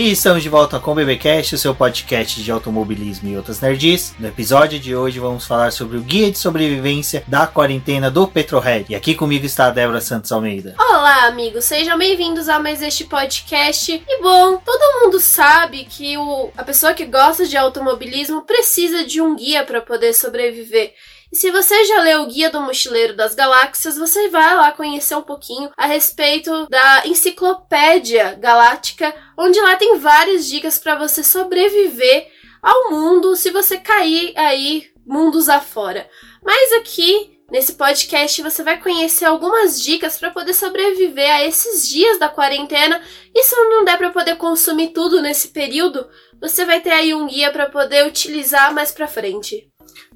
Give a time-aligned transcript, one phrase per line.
[0.00, 4.14] E estamos de volta com o BBcast, o seu podcast de automobilismo e outras nerds.
[4.18, 8.86] No episódio de hoje vamos falar sobre o guia de sobrevivência da quarentena do Petrohead.
[8.88, 10.74] E aqui comigo está a Débora Santos Almeida.
[10.78, 13.92] Olá, amigos, sejam bem-vindos a mais este podcast.
[13.92, 19.20] E bom, todo mundo sabe que o, a pessoa que gosta de automobilismo precisa de
[19.20, 20.94] um guia para poder sobreviver.
[21.32, 25.14] E se você já leu o Guia do Mochileiro das Galáxias, você vai lá conhecer
[25.14, 32.28] um pouquinho a respeito da Enciclopédia Galáctica, onde lá tem várias dicas para você sobreviver
[32.60, 36.08] ao mundo se você cair aí mundos afora.
[36.42, 42.16] Mas aqui Nesse podcast você vai conhecer algumas dicas para poder sobreviver a esses dias
[42.16, 43.02] da quarentena.
[43.34, 46.08] E se não der para poder consumir tudo nesse período,
[46.40, 49.68] você vai ter aí um guia para poder utilizar mais para frente.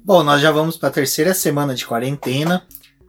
[0.05, 2.61] Bom, nós já vamos para a terceira semana de quarentena.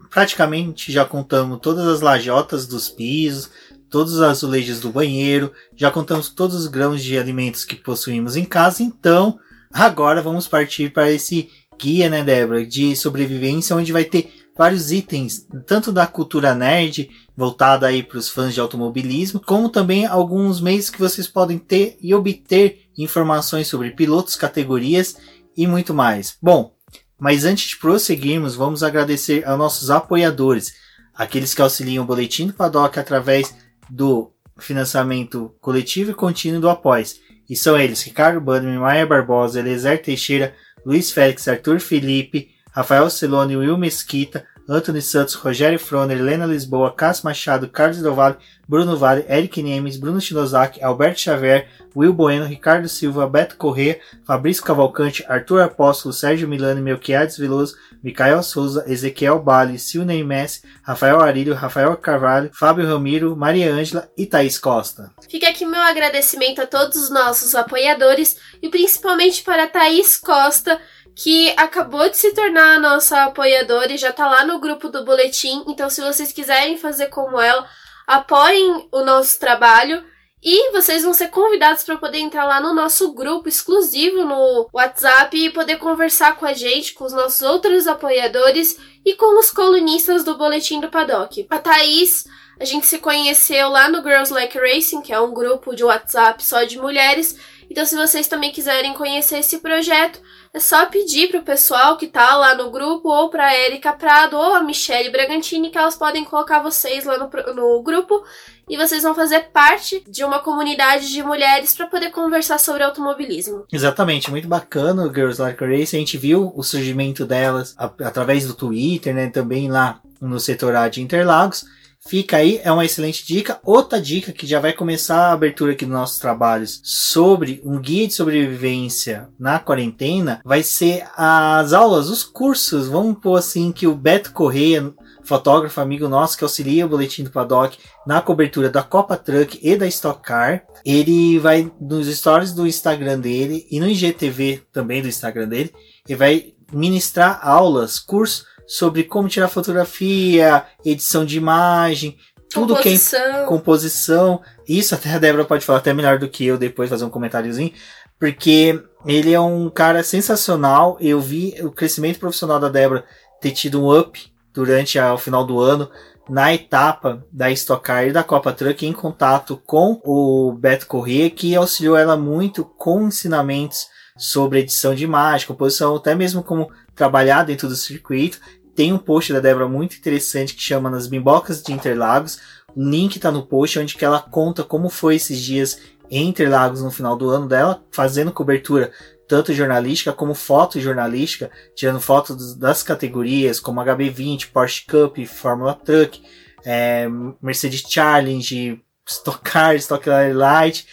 [0.09, 3.51] Praticamente já contamos todas as lajotas dos pisos,
[3.91, 8.47] todos os azulejos do banheiro, já contamos todos os grãos de alimentos que possuímos em
[8.47, 8.83] casa.
[8.83, 9.39] Então,
[9.71, 15.47] agora vamos partir para esse guia, né, Débora, de sobrevivência, onde vai ter vários itens,
[15.67, 20.89] tanto da cultura nerd, voltada aí para os fãs de automobilismo, como também alguns meios
[20.89, 25.15] que vocês podem ter e obter informações sobre pilotos, categorias
[25.55, 26.39] e muito mais.
[26.41, 26.75] Bom,
[27.19, 30.75] mas antes de prosseguirmos, vamos agradecer aos nossos apoiadores,
[31.15, 33.55] aqueles que auxiliam o Boletim do Paddock através
[33.89, 37.21] do financiamento coletivo e contínuo do Após.
[37.49, 43.57] E são eles Ricardo Bandman, Maia Barbosa, Elezer Teixeira, Luiz Félix, Arthur Felipe, Rafael Celone,
[43.57, 48.39] Will Mesquita, Antônio Santos, Rogério Froner, Helena Lisboa, Cássio Machado, Carlos Del Valle,
[48.69, 54.65] Bruno Vale, Eric Nemes, Bruno Shinozaki, Alberto Xavier, Will Bueno, Ricardo Silva, Beto Corrêa, Fabrício
[54.65, 61.55] Cavalcante, Arthur Apóstolo, Sérgio Milano, Melquiades Veloso, Micael Souza, Ezequiel Bali, Silney Messi, Rafael Arilho,
[61.55, 65.13] Rafael Carvalho, Fábio Ramiro, Maria Ângela e Thaís Costa.
[65.31, 70.81] Fica aqui meu agradecimento a todos os nossos apoiadores e principalmente para Thaís Costa,
[71.17, 75.03] que acabou de se tornar a nossa apoiadora e já tá lá no grupo do
[75.03, 75.65] boletim.
[75.67, 77.67] Então, se vocês quiserem fazer como ela,
[78.07, 80.05] apoiem o nosso trabalho.
[80.43, 85.35] E vocês vão ser convidados para poder entrar lá no nosso grupo exclusivo no WhatsApp
[85.37, 90.23] e poder conversar com a gente, com os nossos outros apoiadores e com os colunistas
[90.23, 91.47] do Boletim do Paddock.
[91.49, 92.27] A Thaís,
[92.61, 96.45] a gente se conheceu lá no Girls Like Racing, que é um grupo de WhatsApp
[96.45, 97.37] só de mulheres.
[97.71, 100.21] Então, se vocês também quiserem conhecer esse projeto,
[100.57, 104.55] é só pedir pro pessoal que tá lá no grupo, ou pra Erika Prado, ou
[104.55, 108.25] a Michelle Bragantini, que elas podem colocar vocês lá no, no grupo
[108.67, 113.67] e vocês vão fazer parte de uma comunidade de mulheres para poder conversar sobre automobilismo.
[113.71, 115.95] Exatamente, muito bacana o Girls Like Race.
[115.95, 119.29] A gente viu o surgimento delas através do Twitter, né?
[119.29, 121.67] Também lá no setor A de Interlagos.
[122.07, 123.59] Fica aí, é uma excelente dica.
[123.65, 128.07] Outra dica que já vai começar a abertura aqui dos nossos trabalhos sobre um guia
[128.07, 132.87] de sobrevivência na quarentena vai ser as aulas, os cursos.
[132.87, 134.95] Vamos pôr assim que o Beto Correia,
[135.25, 137.77] fotógrafo amigo nosso que auxilia o boletim do paddock
[138.07, 143.19] na cobertura da Copa Truck e da Stock Car, ele vai nos stories do Instagram
[143.19, 145.75] dele e no IGTV também do Instagram dele,
[146.09, 152.17] e vai ministrar aulas, cursos sobre como tirar fotografia, edição de imagem,
[152.51, 153.21] tudo composição.
[153.21, 154.43] que é composição.
[154.69, 157.73] Isso até a Débora pode falar até melhor do que eu depois fazer um comentáriozinho,
[158.19, 160.97] porque ele é um cara sensacional.
[161.01, 163.05] Eu vi o crescimento profissional da Débora
[163.41, 165.91] ter tido um up durante a, o final do ano
[166.29, 171.31] na etapa da Stock Car e da Copa Truck em contato com o Beto Corrêa,
[171.31, 173.87] que auxiliou ela muito com ensinamentos
[174.17, 178.41] sobre edição de imagem, composição, até mesmo como trabalhar dentro do circuito.
[178.77, 182.39] Tem um post da Débora muito interessante que chama Nas Bimbocas de Interlagos.
[182.75, 185.81] O link está no post onde que ela conta como foi esses dias
[186.11, 188.93] em Interlagos no final do ano dela, fazendo cobertura
[189.27, 196.23] tanto jornalística como fotojornalística, tirando fotos das categorias como HB20, Porsche Cup, Fórmula Truck,
[196.65, 197.09] é,
[197.43, 200.87] Mercedes Challenge, Stock Car, Stock Light,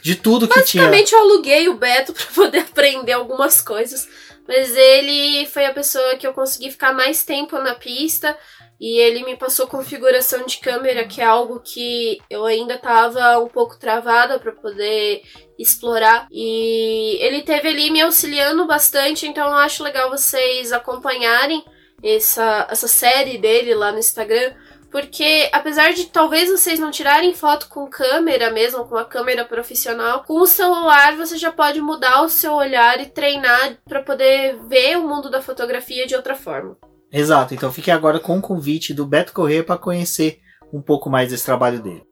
[0.00, 0.84] de tudo que tinha.
[0.84, 4.08] Basicamente eu aluguei o Beto para poder aprender algumas coisas.
[4.46, 8.36] Mas ele foi a pessoa que eu consegui ficar mais tempo na pista
[8.80, 13.46] e ele me passou configuração de câmera, que é algo que eu ainda estava um
[13.46, 15.22] pouco travada para poder
[15.56, 16.26] explorar.
[16.32, 21.64] E ele teve ali me auxiliando bastante, então eu acho legal vocês acompanharem
[22.02, 24.52] essa, essa série dele lá no Instagram
[24.92, 30.22] porque apesar de talvez vocês não tirarem foto com câmera mesmo, com a câmera profissional,
[30.24, 34.98] com o celular você já pode mudar o seu olhar e treinar para poder ver
[34.98, 36.76] o mundo da fotografia de outra forma.
[37.10, 40.38] Exato, então fique agora com o convite do Beto Corrêa para conhecer
[40.72, 42.02] um pouco mais desse trabalho dele.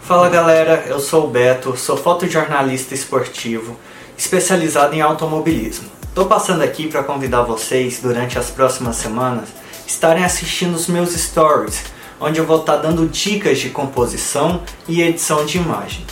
[0.00, 3.78] Fala galera, eu sou o Beto, sou fotojornalista esportivo,
[4.18, 5.88] especializado em automobilismo.
[6.08, 9.48] Estou passando aqui para convidar vocês, durante as próximas semanas,
[9.86, 11.84] estarem assistindo os meus stories,
[12.20, 16.04] onde eu vou estar dando dicas de composição e edição de imagem.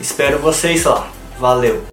[0.00, 1.10] Espero vocês lá.
[1.38, 1.86] Valeu!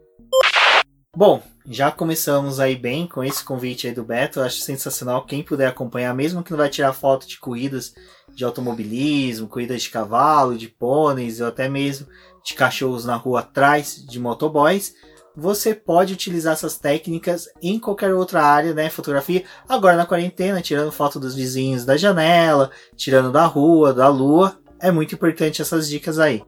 [1.15, 4.39] Bom, já começamos aí bem com esse convite aí do Beto.
[4.39, 7.93] Eu acho sensacional quem puder acompanhar, mesmo que não vai tirar foto de corridas
[8.33, 12.07] de automobilismo, corridas de cavalo, de pôneis, ou até mesmo
[12.45, 14.93] de cachorros na rua atrás de motoboys.
[15.39, 18.89] Você pode utilizar essas técnicas em qualquer outra área, né?
[18.89, 19.43] Fotografia.
[19.69, 24.57] Agora na quarentena, tirando foto dos vizinhos da janela, tirando da rua, da lua.
[24.79, 26.41] É muito importante essas dicas aí.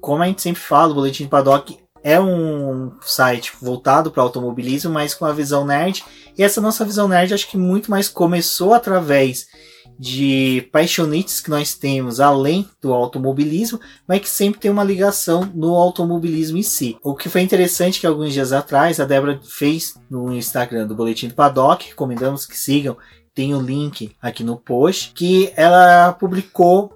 [0.00, 5.14] Como a gente sempre fala, o Boletim Paddock é um site voltado para automobilismo, mas
[5.14, 6.04] com a visão nerd.
[6.36, 9.46] E essa nossa visão nerd acho que muito mais começou através
[9.98, 15.74] de paixonites que nós temos além do automobilismo, mas que sempre tem uma ligação no
[15.74, 16.96] automobilismo em si.
[17.02, 21.28] O que foi interessante que alguns dias atrás a Débora fez no Instagram do Boletim
[21.28, 22.96] do Paddock, recomendamos que sigam,
[23.34, 26.92] tem o link aqui no post, que ela publicou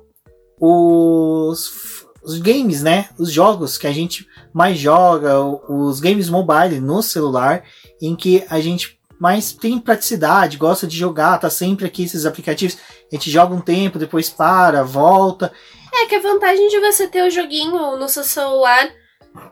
[0.61, 1.99] os
[2.29, 3.09] os games, né?
[3.19, 7.65] Os jogos que a gente mais joga, os games mobile no celular,
[8.03, 12.79] em que a gente mais tem praticidade, gosta de jogar, tá sempre aqui esses aplicativos.
[13.11, 15.53] A gente joga um tempo, depois para, volta.
[15.93, 18.91] É que a vantagem de você ter o joguinho no seu celular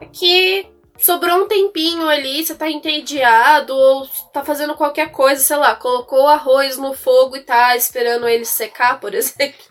[0.00, 0.66] é que
[0.98, 6.26] sobrou um tempinho ali, você tá entediado ou tá fazendo qualquer coisa, sei lá, colocou
[6.26, 9.64] arroz no fogo e tá esperando ele secar, por exemplo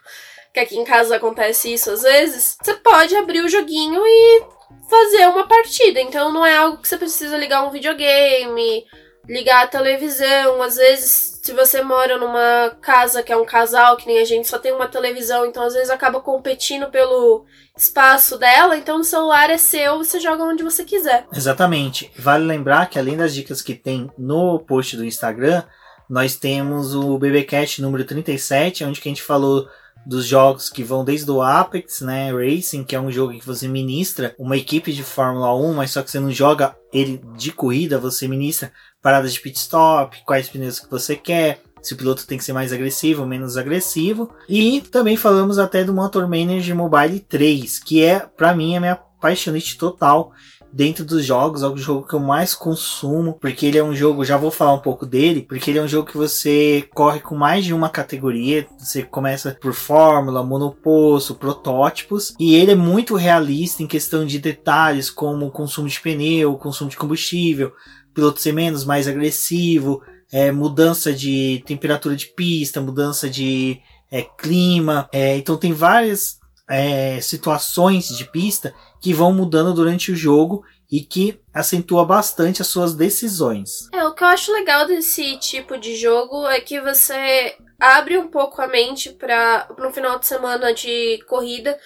[0.56, 4.44] que aqui em casa acontece isso às vezes, você pode abrir o joguinho e
[4.89, 6.00] fazer uma partida.
[6.00, 8.86] Então não é algo que você precisa ligar um videogame,
[9.27, 10.62] ligar a televisão.
[10.62, 14.48] Às vezes, se você mora numa casa que é um casal, que nem a gente
[14.48, 17.45] só tem uma televisão, então às vezes acaba competindo pelo
[17.77, 21.27] espaço dela, então o celular é seu, você joga onde você quiser.
[21.33, 22.12] Exatamente.
[22.18, 25.63] Vale lembrar que além das dicas que tem no post do Instagram,
[26.10, 29.68] nós temos o BBcast número 37, onde a gente falou
[30.06, 33.68] dos jogos que vão desde o Apex, né, Racing, que é um jogo que você
[33.68, 37.98] ministra uma equipe de Fórmula 1, mas só que você não joga ele de corrida,
[37.98, 38.71] você ministra
[39.06, 42.54] paradas de pit stop, quais pneus que você quer, se o piloto tem que ser
[42.54, 44.31] mais agressivo ou menos agressivo.
[44.50, 48.96] E também falamos até do Motor Manager Mobile 3, que é, para mim, a minha
[49.22, 50.31] paixonite total
[50.74, 54.25] dentro dos jogos, é o jogo que eu mais consumo, porque ele é um jogo,
[54.25, 57.36] já vou falar um pouco dele, porque ele é um jogo que você corre com
[57.36, 63.84] mais de uma categoria, você começa por fórmula, monoposto, protótipos, e ele é muito realista
[63.84, 67.72] em questão de detalhes como consumo de pneu, consumo de combustível,
[68.15, 70.01] piloto ser menos, mais agressivo,
[70.31, 73.79] é, mudança de temperatura de pista, mudança de
[74.12, 76.39] é, clima, é, então tem várias
[76.69, 82.68] é, situações de pista que vão mudando durante o jogo e que acentua bastante as
[82.68, 83.90] suas decisões.
[83.94, 88.28] É, o que eu acho legal desse tipo de jogo é que você abre um
[88.28, 91.78] pouco a mente para no final de semana de corrida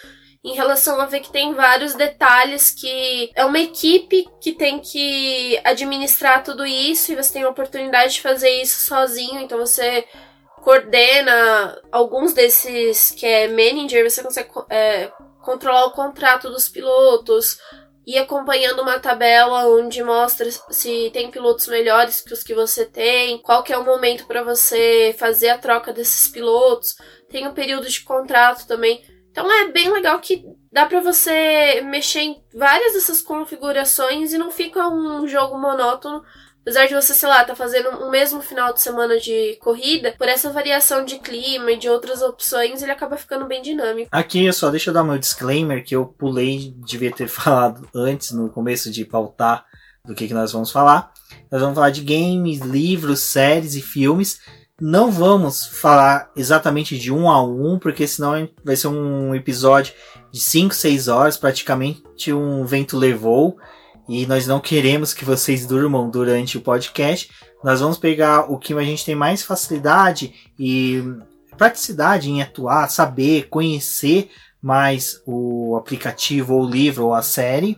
[0.44, 5.60] em relação a ver que tem vários detalhes que é uma equipe que tem que
[5.64, 10.06] administrar tudo isso e você tem a oportunidade de fazer isso sozinho, então você
[10.64, 17.58] coordena alguns desses que é manager, você consegue é, controlar o contrato dos pilotos,
[18.10, 23.38] e acompanhando uma tabela onde mostra se tem pilotos melhores que os que você tem,
[23.38, 26.96] qual que é o momento para você fazer a troca desses pilotos.
[27.30, 29.04] Tem um período de contrato também.
[29.32, 34.52] Então é bem legal que dá para você mexer em várias dessas configurações e não
[34.52, 36.24] fica um jogo monótono,
[36.62, 40.28] Apesar de você, sei lá, tá fazendo um mesmo final de semana de corrida, por
[40.28, 44.10] essa variação de clima e de outras opções, ele acaba ficando bem dinâmico.
[44.12, 48.50] Aqui, só deixa eu dar meu disclaimer que eu pulei, devia ter falado antes, no
[48.50, 49.66] começo de pautar
[50.06, 51.12] do que, que nós vamos falar.
[51.52, 54.40] Nós vamos falar de games, livros, séries e filmes.
[54.82, 59.94] Não vamos falar exatamente de um a um, porque senão vai ser um episódio
[60.32, 63.58] de 5, 6 horas, praticamente um vento levou
[64.08, 67.30] e nós não queremos que vocês durmam durante o podcast.
[67.62, 71.04] Nós vamos pegar o que a gente tem mais facilidade e
[71.58, 74.32] praticidade em atuar, saber, conhecer
[74.62, 77.78] mais o aplicativo ou o livro ou a série.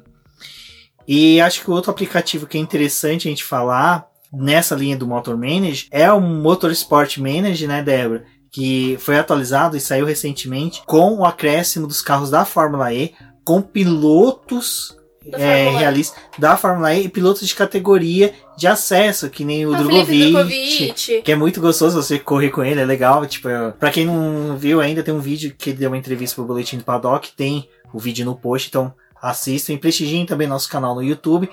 [1.08, 5.07] E acho que o outro aplicativo que é interessante a gente falar nessa linha do
[5.07, 8.23] Motor Manager é o Motorsport Manager, né, Débora?
[8.51, 13.61] Que foi atualizado e saiu recentemente com o acréscimo dos carros da Fórmula E, com
[13.61, 14.97] pilotos
[15.33, 19.77] é, realista da Fórmula E e pilotos de categoria de acesso, que nem o Ah,
[19.77, 20.31] Drogovic.
[20.31, 21.21] Drogovic.
[21.23, 23.25] Que é muito gostoso você correr com ele, é legal.
[23.25, 23.47] Tipo,
[23.79, 26.77] pra quem não viu ainda, tem um vídeo que ele deu uma entrevista pro Boletim
[26.77, 31.03] do Paddock, tem o vídeo no post, então assistam e prestigiem também nosso canal no
[31.03, 31.50] YouTube.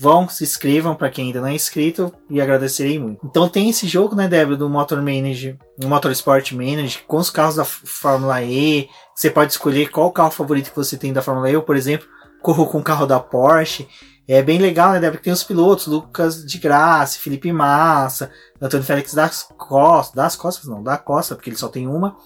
[0.00, 3.26] Vão, se inscrevam pra quem ainda não é inscrito e agradecerei muito.
[3.26, 7.56] Então tem esse jogo, né, Débora, do Motor Manager, do Motorsport Manager, com os carros
[7.56, 8.88] da Fórmula E.
[9.12, 11.54] Você pode escolher qual carro favorito que você tem da Fórmula E.
[11.54, 12.06] Eu, por exemplo,
[12.40, 13.88] corro com o carro da Porsche.
[14.28, 15.20] É bem legal, né, Débora?
[15.20, 20.82] Tem os pilotos, Lucas de Graça, Felipe Massa, Antônio Félix das Costas, das Costas não,
[20.82, 22.16] da Costa, porque ele só tem uma.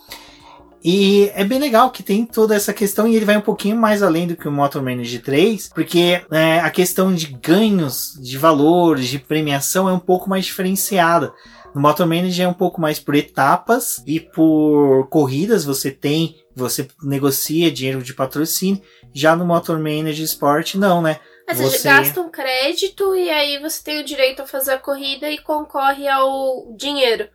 [0.84, 4.02] E é bem legal que tem toda essa questão e ele vai um pouquinho mais
[4.02, 9.06] além do que o Motor Manager 3, porque é, a questão de ganhos, de valores,
[9.06, 11.32] de premiação é um pouco mais diferenciada.
[11.74, 16.86] No Motor Manager é um pouco mais por etapas e por corridas você tem, você
[17.02, 18.82] negocia dinheiro de patrocínio.
[19.14, 21.18] Já no Motor Manager Sport não, né?
[21.48, 25.30] Você, Você- gasta um crédito e aí você tem o direito a fazer a corrida
[25.30, 27.28] e concorre ao dinheiro.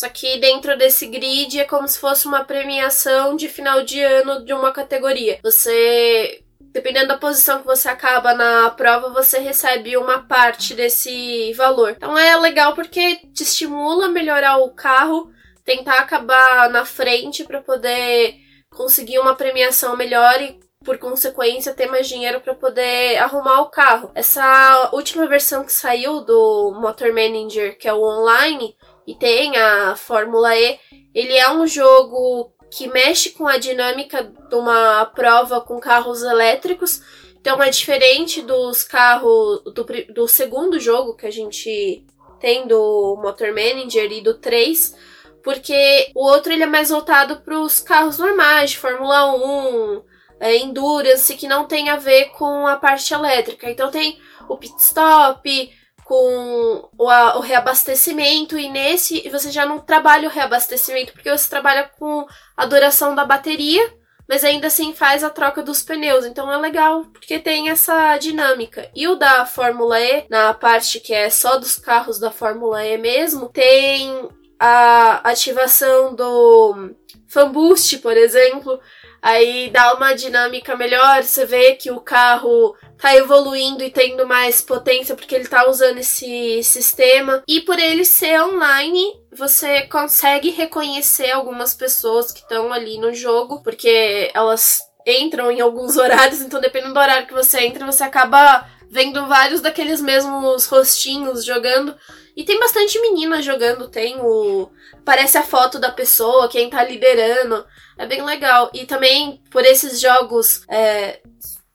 [0.00, 4.42] Só que dentro desse grid é como se fosse uma premiação de final de ano
[4.46, 5.38] de uma categoria.
[5.44, 11.90] Você, dependendo da posição que você acaba na prova, você recebe uma parte desse valor.
[11.90, 15.30] Então é legal porque te estimula a melhorar o carro,
[15.66, 18.36] tentar acabar na frente para poder
[18.70, 24.10] conseguir uma premiação melhor e por consequência, ter mais dinheiro para poder arrumar o carro.
[24.14, 28.74] Essa última versão que saiu do Motor Manager, que é o online,
[29.10, 30.78] e tem a Fórmula E,
[31.12, 37.02] ele é um jogo que mexe com a dinâmica de uma prova com carros elétricos.
[37.40, 42.04] Então é diferente dos carros do, do segundo jogo que a gente
[42.38, 44.94] tem do Motor Manager e do 3,
[45.42, 50.02] porque o outro ele é mais voltado para os carros normais, de Fórmula 1,
[50.38, 53.68] é, endurance que não tem a ver com a parte elétrica.
[53.68, 55.79] Então tem o pit stop
[56.10, 61.48] com o, a- o reabastecimento e nesse você já não trabalha o reabastecimento porque você
[61.48, 62.26] trabalha com
[62.56, 63.80] a duração da bateria,
[64.28, 66.26] mas ainda assim faz a troca dos pneus.
[66.26, 68.90] Então é legal porque tem essa dinâmica.
[68.92, 72.98] E o da Fórmula E, na parte que é só dos carros da Fórmula E
[72.98, 76.90] mesmo, tem a ativação do
[77.28, 78.80] Fan Boost, por exemplo,
[79.22, 84.60] Aí dá uma dinâmica melhor, você vê que o carro tá evoluindo e tendo mais
[84.60, 87.42] potência porque ele tá usando esse sistema.
[87.46, 93.62] E por ele ser online, você consegue reconhecer algumas pessoas que estão ali no jogo,
[93.62, 98.66] porque elas entram em alguns horários, então dependendo do horário que você entra, você acaba
[98.90, 101.96] vendo vários daqueles mesmos rostinhos jogando.
[102.36, 104.70] E tem bastante menina jogando, tem o.
[104.94, 107.64] Aparece a foto da pessoa, quem tá liderando.
[107.96, 108.70] É bem legal.
[108.74, 111.20] E também, por esses jogos é,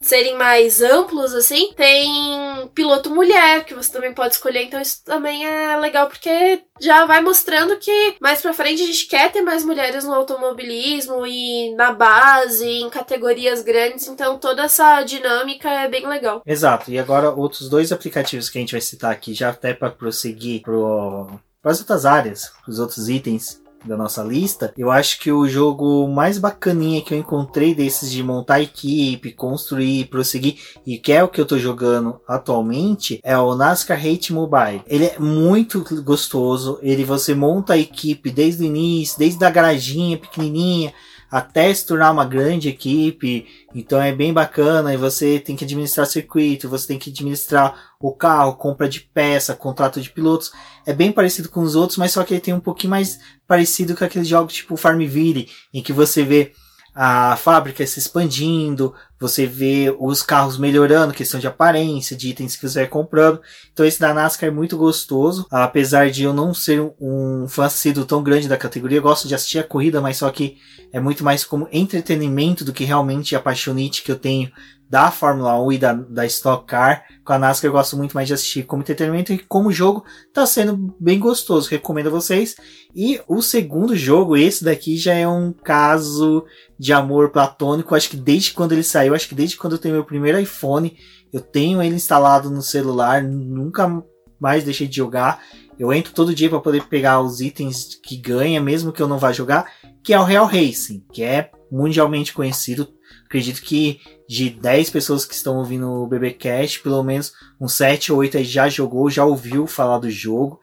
[0.05, 4.63] serem mais amplos, assim, tem piloto mulher, que você também pode escolher.
[4.63, 9.07] Então isso também é legal, porque já vai mostrando que mais pra frente a gente
[9.07, 14.07] quer ter mais mulheres no automobilismo e na base, em categorias grandes.
[14.07, 16.43] Então toda essa dinâmica é bem legal.
[16.45, 16.91] Exato.
[16.91, 20.61] E agora outros dois aplicativos que a gente vai citar aqui, já até para prosseguir
[20.61, 26.07] para as outras áreas, os outros itens da nossa lista, eu acho que o jogo
[26.07, 31.27] mais bacaninha que eu encontrei desses de montar equipe, construir, prosseguir, e que é o
[31.27, 34.81] que eu tô jogando atualmente, é o NASCAR Hate Mobile.
[34.87, 40.17] Ele é muito gostoso, ele você monta a equipe desde o início, desde a garaginha
[40.17, 40.93] pequenininha,
[41.35, 46.07] até se tornar uma grande equipe, então é bem bacana e você tem que administrar
[46.07, 50.53] circuito, você tem que administrar o carro, compra de peça, contrato de pilotos.
[50.85, 53.97] É bem parecido com os outros, mas só que ele tem um pouquinho mais parecido
[53.97, 56.53] com aqueles jogos tipo Farmville, em que você vê
[56.95, 62.67] a fábrica se expandindo, você vê os carros melhorando, questão de aparência, de itens que
[62.67, 63.41] você vai comprando.
[63.73, 68.05] Então esse da NASCAR é muito gostoso, apesar de eu não ser um fã assíduo
[68.05, 70.57] tão grande da categoria, gosto de assistir a corrida, mas só que
[70.93, 74.49] é muito mais como entretenimento do que realmente a paixonite que eu tenho
[74.95, 77.03] da Fórmula 1 e da, da Stock Car.
[77.25, 80.45] Com a NASCAR eu gosto muito mais de assistir como entretenimento e como jogo tá
[80.45, 81.69] sendo bem gostoso.
[81.69, 82.55] Recomendo a vocês.
[82.95, 86.45] E o segundo jogo, esse daqui já é um caso
[86.79, 87.93] de amor platônico.
[87.93, 90.97] Acho que desde quando ele saiu, acho que desde quando eu tenho meu primeiro iPhone,
[91.33, 94.01] eu tenho ele instalado no celular, nunca
[94.39, 95.43] mais deixei de jogar.
[95.77, 99.19] Eu entro todo dia para poder pegar os itens que ganha, mesmo que eu não
[99.19, 99.69] vá jogar,
[100.01, 102.87] que é o Real Racing, que é mundialmente conhecido.
[103.25, 108.19] Acredito que de 10 pessoas que estão ouvindo o BBcast, pelo menos uns 7 ou
[108.19, 110.59] 8 aí já jogou, já ouviu falar do jogo.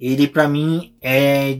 [0.00, 1.58] ele para mim é.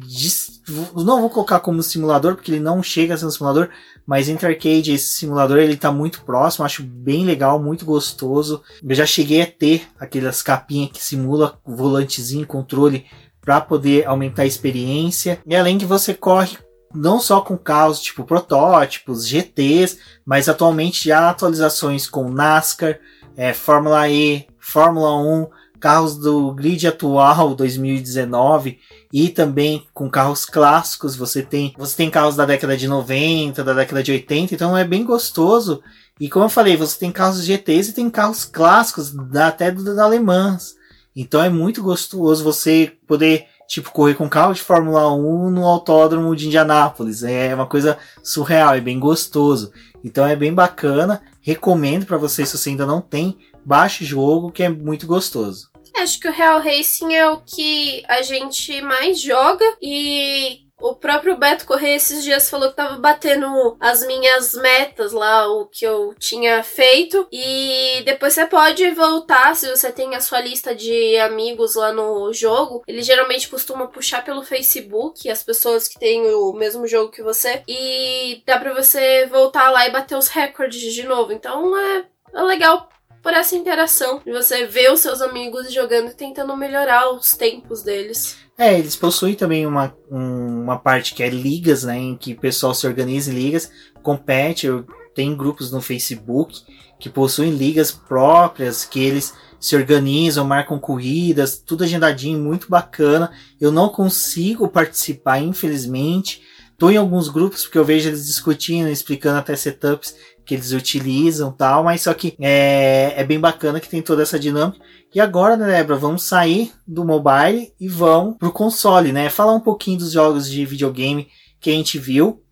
[0.94, 3.68] Não vou colocar como simulador, porque ele não chega a ser um simulador,
[4.06, 8.62] mas entre arcade esse simulador ele tá muito próximo, acho bem legal, muito gostoso.
[8.82, 13.06] Eu já cheguei a ter aquelas capinhas que simula volantezinho, controle
[13.40, 15.40] para poder aumentar a experiência.
[15.44, 16.56] E além que você corre
[16.94, 22.98] não só com carros tipo protótipos, GTs, mas atualmente já atualizações com NASCAR,
[23.36, 25.46] é, Fórmula E, Fórmula 1,
[25.80, 28.78] carros do grid atual 2019
[29.12, 31.16] e também com carros clássicos.
[31.16, 34.84] Você tem, você tem carros da década de 90, da década de 80, então é
[34.84, 35.82] bem gostoso.
[36.20, 40.76] E como eu falei, você tem carros GTs e tem carros clássicos, até da Alemãs.
[41.14, 46.36] Então é muito gostoso você poder tipo correr com carro de Fórmula 1 no autódromo
[46.36, 47.22] de Indianápolis.
[47.22, 49.72] É uma coisa surreal, é bem gostoso.
[50.04, 51.22] Então é bem bacana.
[51.40, 55.70] Recomendo para você se você ainda não tem, baixe o jogo que é muito gostoso.
[55.96, 61.36] Acho que o Real Racing é o que a gente mais joga e o próprio
[61.36, 66.14] Beto Correia esses dias falou que tava batendo as minhas metas lá, o que eu
[66.18, 67.26] tinha feito.
[67.30, 72.32] E depois você pode voltar, se você tem a sua lista de amigos lá no
[72.32, 72.82] jogo.
[72.86, 77.62] Ele geralmente costuma puxar pelo Facebook as pessoas que têm o mesmo jogo que você.
[77.68, 81.32] E dá pra você voltar lá e bater os recordes de novo.
[81.32, 82.88] Então é, é legal
[83.22, 87.82] por essa interação de você ver os seus amigos jogando e tentando melhorar os tempos
[87.82, 88.36] deles.
[88.62, 92.38] É, eles possuem também uma, um, uma parte que é ligas, né, em que o
[92.38, 93.72] pessoal se organiza em ligas,
[94.04, 94.68] compete,
[95.16, 96.60] tenho grupos no Facebook
[97.00, 103.32] que possuem ligas próprias, que eles se organizam, marcam corridas, tudo agendadinho, muito bacana.
[103.60, 106.40] Eu não consigo participar, infelizmente.
[106.78, 110.14] Tô em alguns grupos porque eu vejo eles discutindo, explicando até setups
[110.44, 114.38] que eles utilizam tal, mas só que é, é bem bacana que tem toda essa
[114.38, 114.78] dinâmica.
[115.14, 119.28] E agora, né, Débora, vamos sair do mobile e vamos pro console, né?
[119.28, 121.28] Falar um pouquinho dos jogos de videogame
[121.60, 122.42] que a gente viu.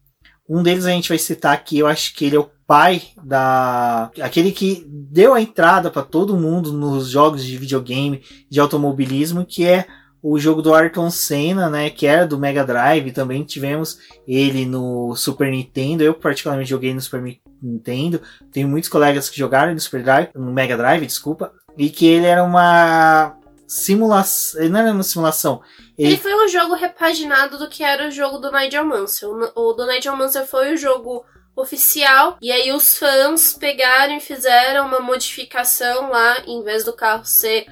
[0.48, 4.11] Um deles a gente vai citar aqui, eu acho que ele é o pai da
[4.20, 9.66] aquele que deu a entrada para todo mundo nos jogos de videogame de automobilismo, que
[9.66, 9.87] é
[10.22, 15.14] o jogo do Ayrton Senna, né, que era do Mega Drive, também tivemos ele no
[15.16, 16.02] Super Nintendo.
[16.02, 17.22] Eu particularmente joguei no Super
[17.62, 18.20] Nintendo.
[18.52, 22.26] Tenho muitos colegas que jogaram no Super Drive, no Mega Drive, desculpa, e que ele
[22.26, 25.62] era uma simulação, não era uma simulação.
[25.96, 26.09] Ele...
[26.09, 29.52] ele foi um jogo repaginado do que era o jogo do Nigel Mansell.
[29.54, 32.37] O do Nigel Mansell foi o jogo oficial.
[32.40, 37.66] E aí os fãs pegaram e fizeram uma modificação lá, em vez do carro ser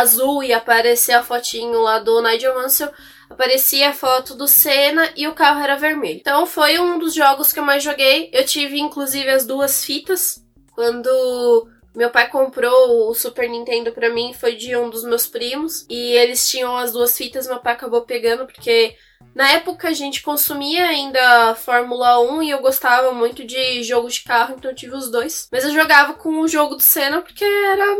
[0.00, 2.92] azul e aparecer a fotinho lá do Nigel Mansell,
[3.30, 6.18] aparecia a foto do Senna e o carro era vermelho.
[6.18, 8.30] Então foi um dos jogos que eu mais joguei.
[8.32, 10.42] Eu tive inclusive as duas fitas.
[10.74, 15.86] Quando meu pai comprou o Super Nintendo para mim, foi de um dos meus primos.
[15.88, 18.96] E eles tinham as duas fitas, meu pai acabou pegando porque
[19.34, 24.22] na época a gente consumia ainda Fórmula 1 e eu gostava muito de jogo de
[24.22, 25.48] carro, então eu tive os dois.
[25.50, 27.96] Mas eu jogava com o jogo do Senna porque era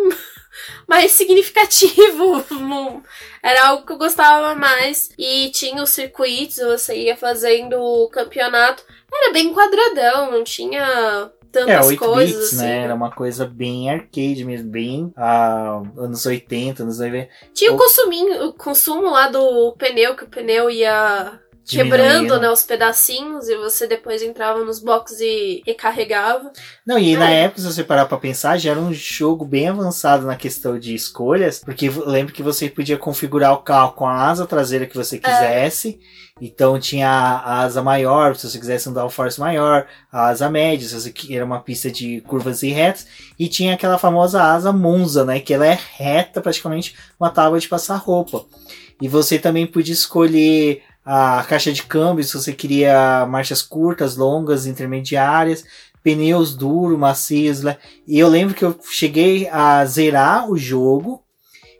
[0.86, 2.44] mais significativo.
[3.42, 5.10] Era algo que eu gostava mais.
[5.18, 8.84] E tinha os circuitos, você ia fazendo o campeonato.
[9.12, 12.36] Era bem quadradão, não tinha tantas é, 8 coisas.
[12.36, 12.64] Bits, assim.
[12.64, 12.78] né?
[12.82, 17.28] Era uma coisa bem arcade mesmo, bem ah, anos 80, anos 90.
[17.54, 22.62] Tinha o, consuminho, o consumo lá do pneu, que o pneu ia quebrando né, os
[22.62, 26.52] pedacinhos e você depois entrava nos boxes e recarregava.
[26.86, 27.18] Não, e é.
[27.18, 30.78] na época, se você parar pra pensar, já era um jogo bem avançado na questão
[30.78, 34.96] de escolhas, porque lembro que você podia configurar o carro com a asa traseira que
[34.96, 35.98] você quisesse.
[36.20, 36.24] É.
[36.40, 40.94] Então tinha a asa maior, se você quisesse um downforce maior, a asa média, se
[40.94, 43.06] você era uma pista de curvas e retas,
[43.38, 47.68] e tinha aquela famosa asa Monza, né, que ela é reta, praticamente uma tábua de
[47.68, 48.44] passar roupa.
[49.00, 54.66] E você também podia escolher a caixa de câmbio, se você queria marchas curtas, longas,
[54.66, 55.64] intermediárias,
[56.02, 57.62] pneus duros, macios.
[57.62, 57.76] Né?
[58.06, 61.22] E eu lembro que eu cheguei a zerar o jogo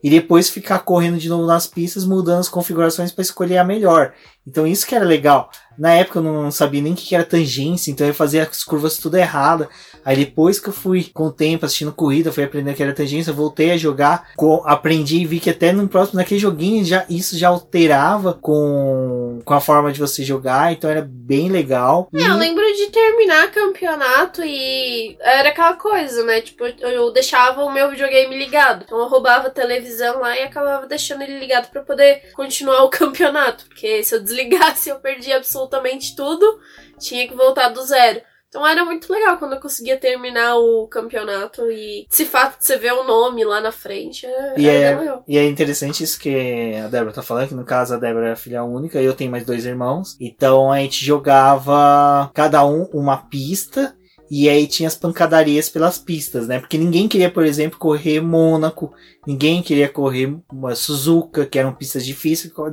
[0.02, 4.12] e depois ficar correndo de novo nas pistas, mudando as configurações para escolher a melhor.
[4.46, 5.50] Então isso que era legal.
[5.76, 8.96] Na época eu não sabia nem o que era tangência, então eu fazia as curvas
[8.98, 9.68] tudo errada.
[10.04, 13.32] Aí depois que eu fui com o tempo assistindo corrida, fui aprendendo que era tangência,
[13.32, 14.28] voltei a jogar,
[14.64, 19.54] aprendi e vi que até no próximo, naquele joguinho, já, isso já alterava com, com
[19.54, 22.08] a forma de você jogar, então era bem legal.
[22.14, 26.42] É, eu lembro de terminar campeonato e era aquela coisa, né?
[26.42, 28.84] Tipo, eu deixava o meu videogame ligado.
[28.84, 32.90] Então eu roubava a televisão lá e acabava deixando ele ligado para poder continuar o
[32.90, 33.64] campeonato.
[33.66, 36.58] Porque se eu desligasse, eu perdia absolutamente tudo.
[36.98, 38.20] Tinha que voltar do zero.
[38.54, 42.76] Então era muito legal quando eu conseguia terminar o campeonato e esse fato de você
[42.76, 44.26] ver o nome lá na frente.
[44.26, 45.24] É, E é, é, legal.
[45.26, 48.36] e é interessante isso que a Débora tá falando, que no caso a Débora é
[48.36, 50.16] filha única e eu tenho mais dois irmãos.
[50.20, 53.96] Então a gente jogava cada um uma pista
[54.30, 56.58] e aí tinha as pancadarias pelas pistas, né?
[56.58, 58.92] Porque ninguém queria, por exemplo, correr Mônaco,
[59.26, 62.70] ninguém queria correr uma Suzuka, que eram pistas difíceis com a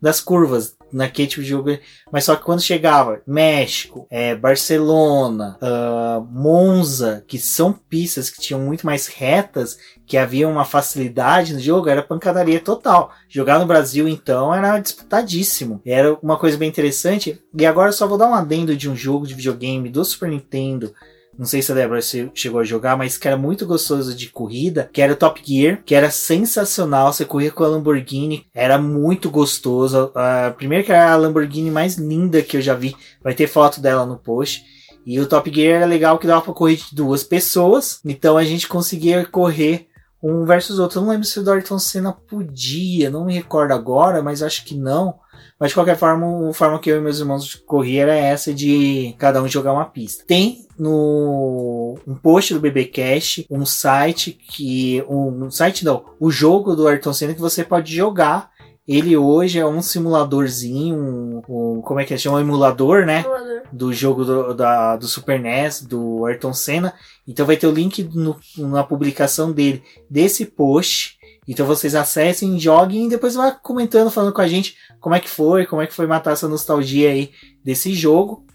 [0.00, 1.78] das curvas naquele tipo de jogo.
[2.10, 8.60] Mas só que quando chegava México, é, Barcelona, ah, Monza, que são pistas que tinham
[8.60, 13.10] muito mais retas, que havia uma facilidade no jogo, era pancadaria total.
[13.28, 15.80] Jogar no Brasil, então, era disputadíssimo.
[15.84, 17.40] Era uma coisa bem interessante.
[17.58, 20.30] E agora eu só vou dar um adendo de um jogo de videogame do Super
[20.30, 20.94] Nintendo.
[21.38, 22.00] Não sei se a Débora
[22.34, 25.82] chegou a jogar, mas que era muito gostoso de corrida, que era o Top Gear,
[25.84, 27.12] que era sensacional.
[27.12, 30.10] Você corria com a Lamborghini, era muito gostoso.
[30.14, 32.96] A primeiro que era a Lamborghini mais linda que eu já vi.
[33.22, 34.64] Vai ter foto dela no post.
[35.04, 38.00] E o Top Gear era legal que dava pra correr de duas pessoas.
[38.04, 39.88] Então a gente conseguia correr
[40.22, 40.98] um versus outro.
[40.98, 44.64] Eu não lembro se o do Ayrton Senna podia, não me recordo agora, mas acho
[44.64, 45.14] que não.
[45.58, 49.14] Mas de qualquer forma, a forma que eu e meus irmãos corria era essa de
[49.18, 50.24] cada um jogar uma pista.
[50.26, 56.74] Tem no um post do BBcast um site que um, um site não, o jogo
[56.76, 58.50] do Ayrton Senna que você pode jogar.
[58.88, 62.16] Ele hoje é um simuladorzinho, um, um- como é que é?
[62.16, 63.22] Chama um emulador, né?
[63.22, 63.62] Simulador.
[63.72, 66.94] do jogo do, da, do Super NES, do Ayrton Senna.
[67.26, 71.16] Então vai ter o link no- na publicação dele, desse post.
[71.48, 75.28] Então vocês acessem, joguem e depois vá comentando, falando com a gente como é que
[75.28, 77.32] foi, como é que foi matar essa nostalgia aí
[77.64, 78.46] desse jogo.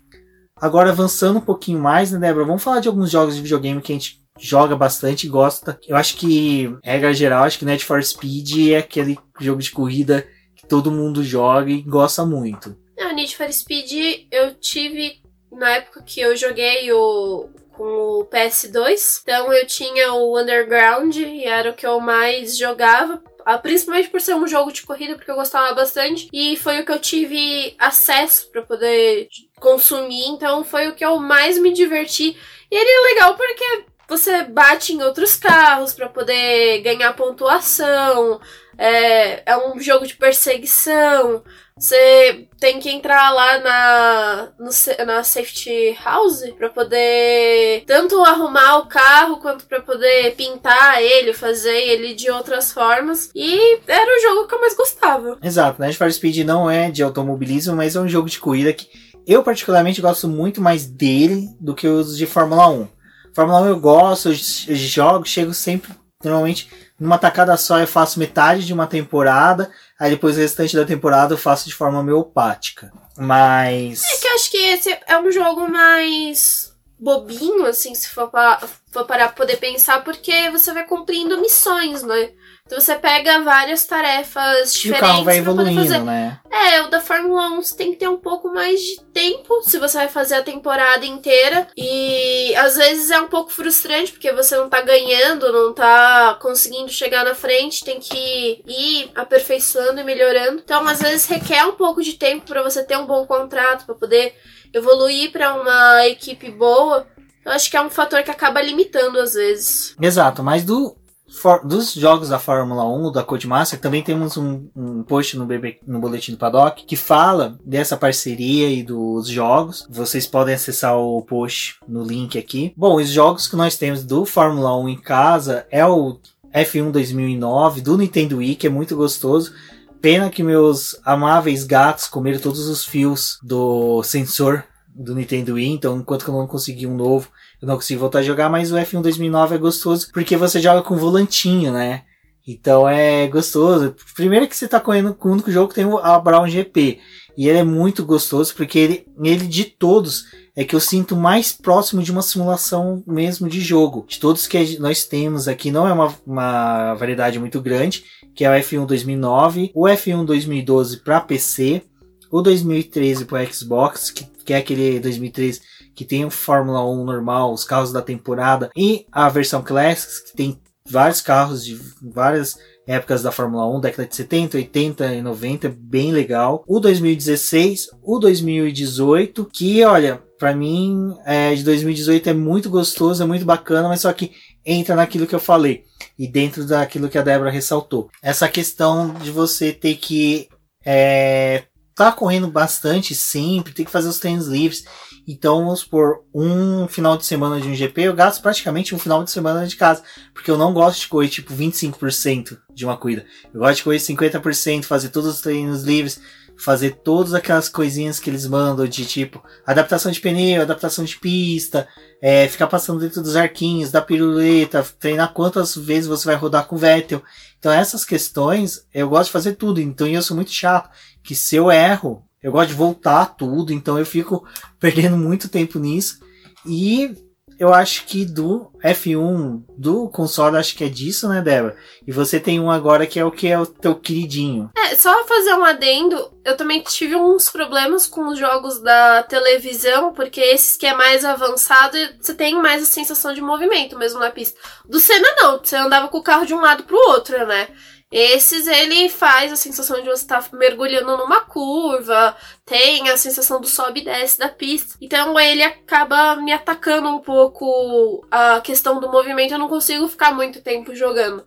[0.55, 2.45] Agora avançando um pouquinho mais, né, Débora?
[2.45, 5.79] Vamos falar de alguns jogos de videogame que a gente joga bastante e gosta.
[5.87, 10.27] Eu acho que, regra geral, acho que Need for Speed é aquele jogo de corrida
[10.55, 12.77] que todo mundo joga e gosta muito.
[12.99, 17.49] Ah, Need for Speed eu tive na época que eu joguei o
[17.81, 19.21] com o PS2.
[19.23, 23.21] Então eu tinha o Underground e era o que eu mais jogava.
[23.45, 26.29] Ah, Principalmente por ser um jogo de corrida, porque eu gostava bastante.
[26.31, 29.27] E foi o que eu tive acesso para poder
[29.59, 30.25] consumir.
[30.27, 32.37] Então foi o que eu mais me diverti.
[32.69, 38.41] E ele é legal porque você bate em outros carros para poder ganhar pontuação.
[38.77, 41.43] É, é um jogo de perseguição.
[41.77, 44.69] Você tem que entrar lá na, no
[45.05, 51.75] na safety house pra poder tanto arrumar o carro quanto pra poder pintar ele, fazer
[51.75, 53.31] ele de outras formas.
[53.33, 55.37] E era o jogo que eu mais gostava.
[55.41, 58.87] Exato, Need for Speed não é de automobilismo, mas é um jogo de corrida que
[59.25, 62.87] eu particularmente gosto muito mais dele do que os de Fórmula 1.
[63.33, 64.35] Fórmula 1 eu gosto, eu
[64.75, 65.91] jogo, chego sempre,
[66.23, 70.83] normalmente, numa tacada só eu faço metade de uma temporada, aí depois o restante da
[70.83, 72.91] temporada eu faço de forma homeopática.
[73.15, 74.03] Mas.
[74.03, 78.59] É que eu acho que esse é um jogo mais bobinho, assim, se for, pa
[78.91, 82.31] for parar pra poder pensar, porque você vai cumprindo missões, né?
[82.71, 85.95] Então você pega várias tarefas E o diferentes carro vai poder fazer.
[85.95, 86.39] evoluindo, né?
[86.49, 89.77] É, o da Fórmula 1 você tem que ter um pouco mais de tempo se
[89.77, 91.67] você vai fazer a temporada inteira.
[91.75, 96.89] E às vezes é um pouco frustrante porque você não tá ganhando, não tá conseguindo
[96.89, 100.61] chegar na frente, tem que ir aperfeiçoando e melhorando.
[100.63, 103.95] Então, às vezes requer um pouco de tempo pra você ter um bom contrato, pra
[103.95, 104.33] poder
[104.73, 107.05] evoluir pra uma equipe boa.
[107.43, 109.95] Eu acho que é um fator que acaba limitando às vezes.
[109.99, 110.95] Exato, mas do,
[111.39, 115.79] for- dos jogos da Fórmula 1, da Codemaster, também temos um, um post no, BB,
[115.87, 119.87] no Boletim do Paddock que fala dessa parceria e dos jogos.
[119.89, 122.73] Vocês podem acessar o post no link aqui.
[122.75, 126.17] Bom, os jogos que nós temos do Fórmula 1 em casa é o
[126.53, 129.53] F1 2009 do Nintendo Wii, que é muito gostoso.
[130.01, 134.63] Pena que meus amáveis gatos comeram todos os fios do sensor
[134.93, 137.29] do Nintendo Wii, então enquanto que eu não consegui um novo,
[137.61, 140.81] eu não consigo voltar a jogar, mas o F1 2009 é gostoso porque você joga
[140.81, 142.03] com volantinho, né?
[142.47, 143.95] Então é gostoso.
[144.15, 146.99] Primeiro que você tá correndo com o único jogo que tem a Brown GP.
[147.37, 151.53] E ele é muito gostoso porque ele, ele de todos é que eu sinto mais
[151.53, 154.05] próximo de uma simulação mesmo de jogo.
[154.07, 158.03] De todos que nós temos aqui, não é uma, uma variedade muito grande,
[158.35, 161.83] que é o F1 2009, o F1 2012 para PC,
[162.29, 165.61] o 2013 para Xbox, que, que é aquele 2013
[165.95, 170.35] que tem o Fórmula 1 normal, os carros da temporada, e a versão Classics, que
[170.35, 175.69] tem vários carros de várias épocas da Fórmula 1, década de 70, 80 e 90,
[175.77, 176.63] bem legal.
[176.67, 183.25] O 2016, o 2018, que olha, para mim, é, de 2018 é muito gostoso, é
[183.25, 184.31] muito bacana, mas só que
[184.65, 185.83] entra naquilo que eu falei
[186.17, 188.09] e dentro daquilo que a Débora ressaltou.
[188.21, 190.49] Essa questão de você ter que
[190.83, 191.63] é,
[191.95, 194.85] tá correndo bastante sempre, ter que fazer os treinos livres.
[195.31, 199.23] Então, vamos por um final de semana de um GP, eu gasto praticamente um final
[199.23, 200.03] de semana de casa.
[200.33, 203.25] Porque eu não gosto de correr tipo 25% de uma corrida.
[203.53, 206.19] Eu gosto de correr 50%, fazer todos os treinos livres,
[206.57, 211.87] fazer todas aquelas coisinhas que eles mandam de tipo adaptação de pneu, adaptação de pista,
[212.21, 216.75] é, ficar passando dentro dos arquinhos, da piruleta, treinar quantas vezes você vai rodar com
[216.75, 217.23] o Vettel.
[217.57, 219.79] Então essas questões eu gosto de fazer tudo.
[219.79, 220.89] Então eu sou muito chato.
[221.23, 223.71] Que se eu erro, eu gosto de voltar tudo.
[223.73, 224.45] Então eu fico
[224.79, 226.19] perdendo muito tempo nisso.
[226.65, 227.15] E
[227.61, 231.77] eu acho que do F1, do console, acho que é disso, né, Débora?
[232.07, 234.71] E você tem um agora que é o que é o teu queridinho.
[234.75, 240.11] É, só fazer um adendo, eu também tive uns problemas com os jogos da televisão,
[240.11, 244.31] porque esses que é mais avançado, você tem mais a sensação de movimento mesmo na
[244.31, 244.59] pista.
[244.89, 247.67] Do Senna não, você andava com o carro de um lado pro outro, né?
[248.11, 253.61] Esses ele faz a sensação de você estar tá mergulhando numa curva, tem a sensação
[253.61, 254.97] do sobe e desce da pista.
[254.99, 260.33] Então ele acaba me atacando um pouco a questão do movimento, eu não consigo ficar
[260.33, 261.45] muito tempo jogando.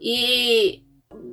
[0.00, 0.82] E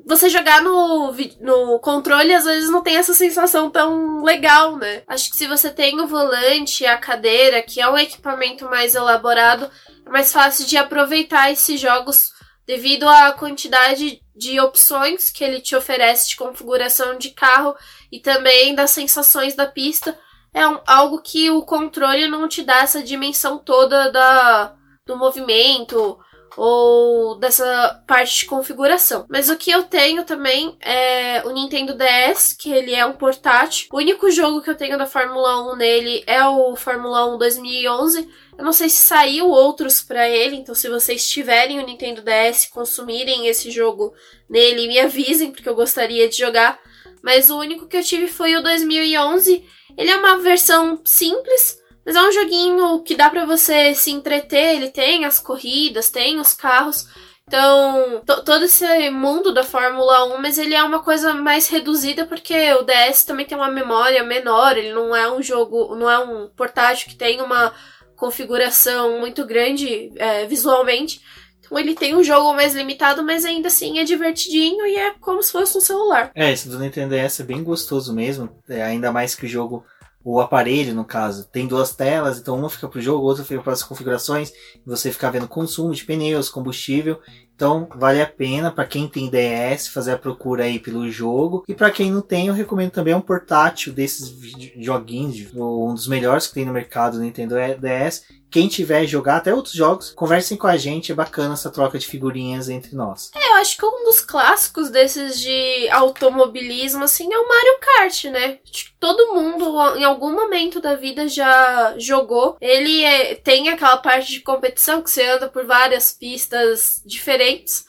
[0.06, 5.02] você jogar no, no controle às vezes não tem essa sensação tão legal, né?
[5.08, 8.94] Acho que se você tem o volante e a cadeira, que é um equipamento mais
[8.94, 9.70] elaborado,
[10.06, 12.32] é mais fácil de aproveitar esses jogos
[12.66, 17.76] devido à quantidade de opções que ele te oferece de configuração de carro
[18.12, 20.18] e também das sensações da pista.
[20.54, 26.20] É um, algo que o controle não te dá essa dimensão toda da, do movimento
[26.58, 29.26] ou dessa parte de configuração.
[29.30, 33.88] Mas o que eu tenho também é o Nintendo DS, que ele é um portátil.
[33.92, 38.30] O único jogo que eu tenho da Fórmula 1 nele é o Fórmula 1 2011
[38.58, 42.68] eu não sei se saiu outros para ele, então se vocês tiverem o Nintendo DS,
[42.68, 44.14] consumirem esse jogo
[44.50, 46.80] nele, me avisem, porque eu gostaria de jogar.
[47.22, 49.66] Mas o único que eu tive foi o 2011.
[49.98, 54.76] Ele é uma versão simples, mas é um joguinho que dá para você se entreter.
[54.76, 57.08] Ele tem as corridas, tem os carros.
[57.48, 62.74] Então, todo esse mundo da Fórmula 1, mas ele é uma coisa mais reduzida porque
[62.76, 66.48] o DS também tem uma memória menor, ele não é um jogo, não é um
[66.48, 67.74] portátil que tem uma
[68.22, 71.20] configuração muito grande é, visualmente.
[71.60, 75.42] Então ele tem um jogo mais limitado, mas ainda assim é divertidinho e é como
[75.42, 76.32] se fosse um celular.
[76.36, 78.56] É, esse do Nintendo DS é bem gostoso mesmo.
[78.70, 79.84] É, ainda mais que o jogo,
[80.24, 83.74] o aparelho no caso, tem duas telas, então uma fica pro jogo, outra fica para
[83.74, 84.54] as configurações.
[84.86, 87.20] Você fica vendo consumo de pneus, combustível.
[87.62, 91.64] Então vale a pena para quem tem DS fazer a procura aí pelo jogo.
[91.68, 94.36] E para quem não tem, eu recomendo também um portátil desses
[94.80, 99.54] joguinhos, um dos melhores que tem no mercado do Nintendo DS, quem tiver jogar até
[99.54, 103.32] outros jogos, conversem com a gente, é bacana essa troca de figurinhas entre nós.
[103.34, 108.26] É, eu acho que um dos clássicos desses de automobilismo, assim, é o Mario Kart,
[108.26, 108.60] né?
[109.00, 112.58] Todo mundo, em algum momento da vida, já jogou.
[112.60, 117.86] Ele é, tem aquela parte de competição que você anda por várias pistas diferentes.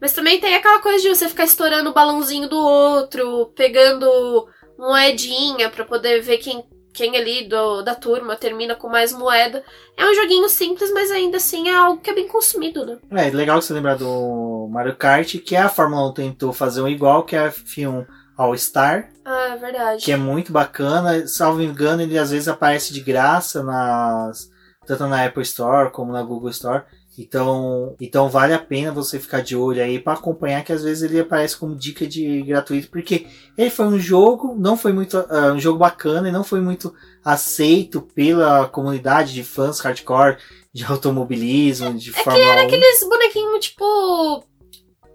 [0.00, 4.46] Mas também tem aquela coisa de você ficar estourando o balãozinho do outro, pegando
[4.78, 6.64] moedinha para poder ver quem
[6.96, 9.62] quem ali do, da turma termina com mais moeda.
[9.96, 12.98] É um joguinho simples, mas ainda assim é algo que é bem consumido, né?
[13.12, 17.24] É, legal você lembrar do Mario Kart, que a Fórmula 1 tentou fazer um igual,
[17.24, 18.06] que é a F1
[18.36, 19.10] All Star.
[19.24, 20.04] Ah, é verdade.
[20.04, 21.26] Que é muito bacana.
[21.26, 24.48] Salvo engano, ele às vezes aparece de graça nas.
[24.86, 26.84] Tanto na Apple Store como na Google Store.
[27.18, 31.02] Então, então vale a pena você ficar de olho aí para acompanhar que às vezes
[31.02, 33.26] ele aparece como dica de gratuito porque
[33.56, 36.94] ele foi um jogo, não foi muito uh, um jogo bacana e não foi muito
[37.24, 40.36] aceito pela comunidade de fãs hardcore
[40.72, 42.66] de automobilismo, de é Fórmula que era 1.
[42.66, 44.44] aqueles bonequinhos tipo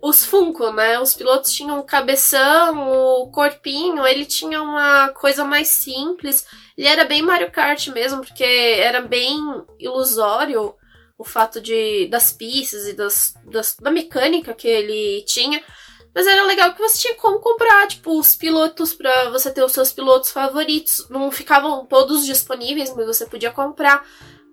[0.02, 1.00] os Funko, né?
[1.00, 6.48] Os pilotos tinham o cabeção, o corpinho, ele tinha uma coisa mais simples.
[6.76, 9.38] Ele era bem Mario Kart mesmo, porque era bem
[9.80, 10.74] ilusório
[11.22, 15.64] o fato de das pistas e das, das, da mecânica que ele tinha.
[16.14, 19.72] Mas era legal que você tinha como comprar, tipo, os pilotos para você ter os
[19.72, 21.08] seus pilotos favoritos.
[21.10, 24.06] Não ficavam todos disponíveis, mas você podia comprar.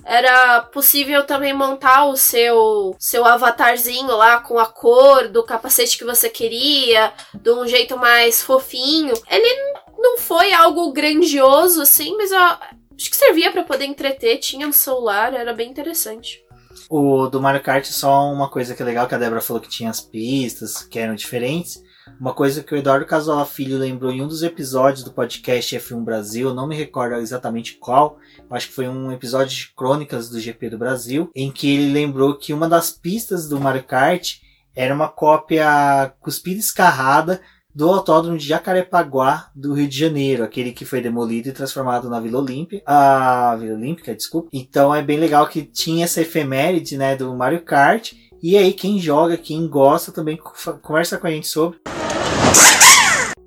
[0.04, 6.04] Era possível também montar o seu seu avatarzinho lá com a cor do capacete que
[6.04, 9.12] você queria, de um jeito mais fofinho.
[9.28, 14.66] Ele não foi algo grandioso assim, mas eu acho que servia para poder entreter, tinha
[14.66, 16.42] no celular, era bem interessante.
[16.88, 19.68] O do Mario Kart, só uma coisa que é legal, que a Débora falou que
[19.68, 21.82] tinha as pistas, que eram diferentes.
[22.18, 26.02] Uma coisa que o Eduardo Casola Filho lembrou em um dos episódios do podcast F1
[26.02, 28.18] Brasil, não me recordo exatamente qual,
[28.50, 32.34] acho que foi um episódio de crônicas do GP do Brasil, em que ele lembrou
[32.34, 34.36] que uma das pistas do Mario Kart
[34.74, 37.42] era uma cópia cuspida escarrada
[37.78, 42.18] do Autódromo de Jacarepaguá do Rio de Janeiro, aquele que foi demolido e transformado na
[42.18, 44.48] Vila Olímpia, a Vila Olímpica, desculpa.
[44.52, 48.14] Então é bem legal que tinha essa efeméride, né, do Mario Kart.
[48.42, 50.36] E aí quem joga, quem gosta também
[50.82, 51.78] conversa com a gente sobre.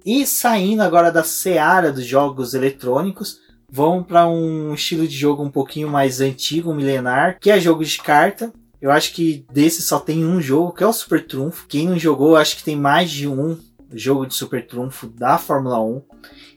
[0.06, 3.38] E saindo agora da seara dos jogos eletrônicos,
[3.70, 7.98] vão para um estilo de jogo um pouquinho mais antigo, milenar, que é jogo de
[7.98, 8.54] carta.
[8.82, 11.68] Eu acho que desse só tem um jogo, que é o Super Trunfo.
[11.68, 13.60] Quem não jogou, acho que tem mais de um
[13.94, 16.02] jogo de Super Trunfo da Fórmula 1.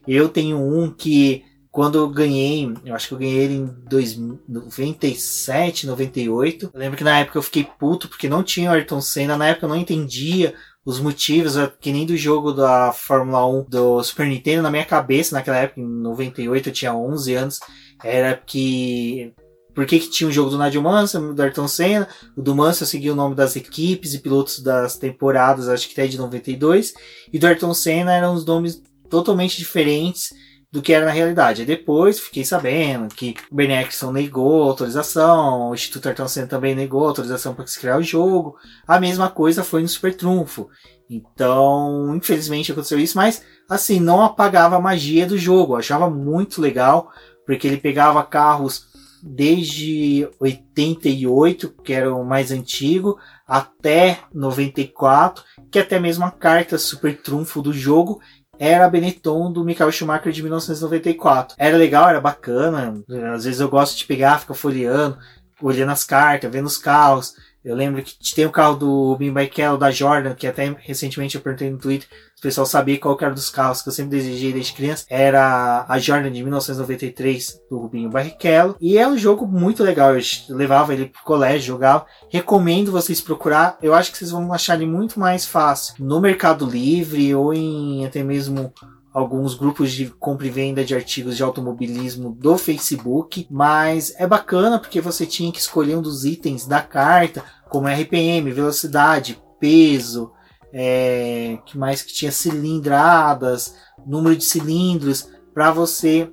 [0.07, 5.85] Eu tenho um que quando eu ganhei, eu acho que eu ganhei ele em 97,
[5.85, 6.71] 98.
[6.73, 9.47] Eu lembro que na época eu fiquei puto porque não tinha o Ayrton Senna, na
[9.47, 10.53] época eu não entendia
[10.85, 15.35] os motivos, que nem do jogo da Fórmula 1 do Super Nintendo, na minha cabeça,
[15.35, 17.59] naquela época, em 98, eu tinha 11 anos,
[18.03, 19.33] era que.
[19.75, 22.07] Por que, que tinha o jogo do Nadio Mansell, do Ayrton Senna?
[22.35, 26.07] O do Mansell seguia o nome das equipes e pilotos das temporadas, acho que até
[26.07, 26.93] de 92.
[27.31, 30.33] E do Ayrton Senna eram os nomes totalmente diferentes
[30.71, 31.65] do que era na realidade.
[31.65, 37.05] Depois fiquei sabendo que o Ben Erickson negou autorização, o Instituto Ayrton Senna também negou
[37.05, 38.55] autorização para se criar o jogo.
[38.87, 40.69] A mesma coisa foi no Super Trunfo.
[41.09, 45.73] Então, infelizmente aconteceu isso, mas assim, não apagava a magia do jogo.
[45.73, 47.11] Eu achava muito legal,
[47.45, 48.94] porque ele pegava carros
[49.27, 57.19] desde 88, que era o mais antigo, até 94, que até mesmo a carta super
[57.19, 58.21] trunfo do jogo
[58.59, 61.55] era a Benetton do Michael Schumacher de 1994.
[61.57, 63.03] Era legal, era bacana.
[63.33, 65.17] Às vezes eu gosto de pegar, ficar folheando,
[65.59, 67.33] olhando as cartas, vendo os carros.
[67.65, 71.41] Eu lembro que tem o carro do Bim Barrichello, da Jordan, que até recentemente eu
[71.41, 74.73] perguntei no Twitter, o pessoal sabia qual era dos carros que eu sempre desejei desde
[74.73, 75.03] criança.
[75.09, 78.75] Era a Jordan de 1993 do Rubinho Barrichello.
[78.79, 80.13] E é um jogo muito legal.
[80.15, 82.05] Eu levava ele pro colégio, jogava.
[82.29, 83.79] Recomendo vocês procurar.
[83.81, 88.05] Eu acho que vocês vão achar ele muito mais fácil no Mercado Livre ou em
[88.05, 88.71] até mesmo
[89.15, 94.77] alguns grupos de compra e venda de artigos de automobilismo do Facebook, mas é bacana
[94.77, 100.33] porque você tinha que escolher um dos itens da carta, como RPM, velocidade, peso,
[100.73, 106.29] é, que mais que tinha cilindradas, número de cilindros, para você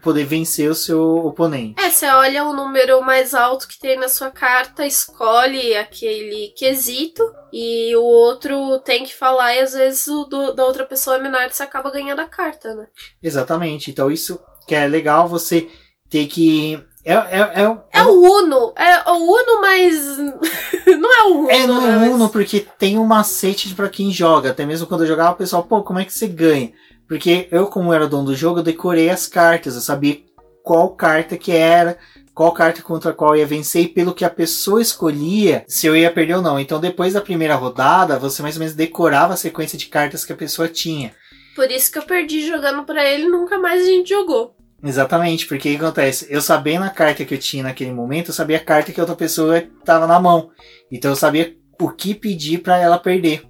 [0.00, 1.74] poder vencer o seu oponente.
[1.78, 7.22] É, você olha o número mais alto que tem na sua carta, escolhe aquele quesito
[7.52, 11.22] e o outro tem que falar e às vezes o do, da outra pessoa é
[11.22, 12.86] menor você acaba ganhando a carta, né?
[13.22, 13.90] Exatamente.
[13.90, 15.68] Então isso que é legal você
[16.08, 18.72] ter que é, é, é, é, o Uno.
[18.74, 20.16] É o Uno, mas.
[20.98, 21.50] não é o Uno.
[21.50, 24.50] É, não é o né, Uno, porque tem um macete para quem joga.
[24.50, 26.72] Até mesmo quando eu jogava, o pessoal, pô, como é que você ganha?
[27.08, 29.74] Porque eu, como era dono do jogo, eu decorei as cartas.
[29.74, 30.22] Eu sabia
[30.62, 31.98] qual carta que era,
[32.34, 36.10] qual carta contra qual ia vencer e pelo que a pessoa escolhia se eu ia
[36.10, 36.58] perder ou não.
[36.58, 40.32] Então, depois da primeira rodada, você mais ou menos decorava a sequência de cartas que
[40.32, 41.12] a pessoa tinha.
[41.54, 44.56] Por isso que eu perdi jogando para ele nunca mais a gente jogou.
[44.82, 46.26] Exatamente, porque o que acontece?
[46.28, 49.02] Eu sabendo a carta que eu tinha naquele momento, eu sabia a carta que a
[49.02, 50.50] outra pessoa estava na mão.
[50.90, 53.44] Então eu sabia o que pedir para ela perder.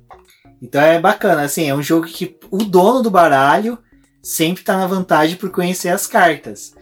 [0.61, 3.79] Então é bacana, assim, é um jogo que o dono do baralho
[4.23, 6.75] sempre está na vantagem por conhecer as cartas.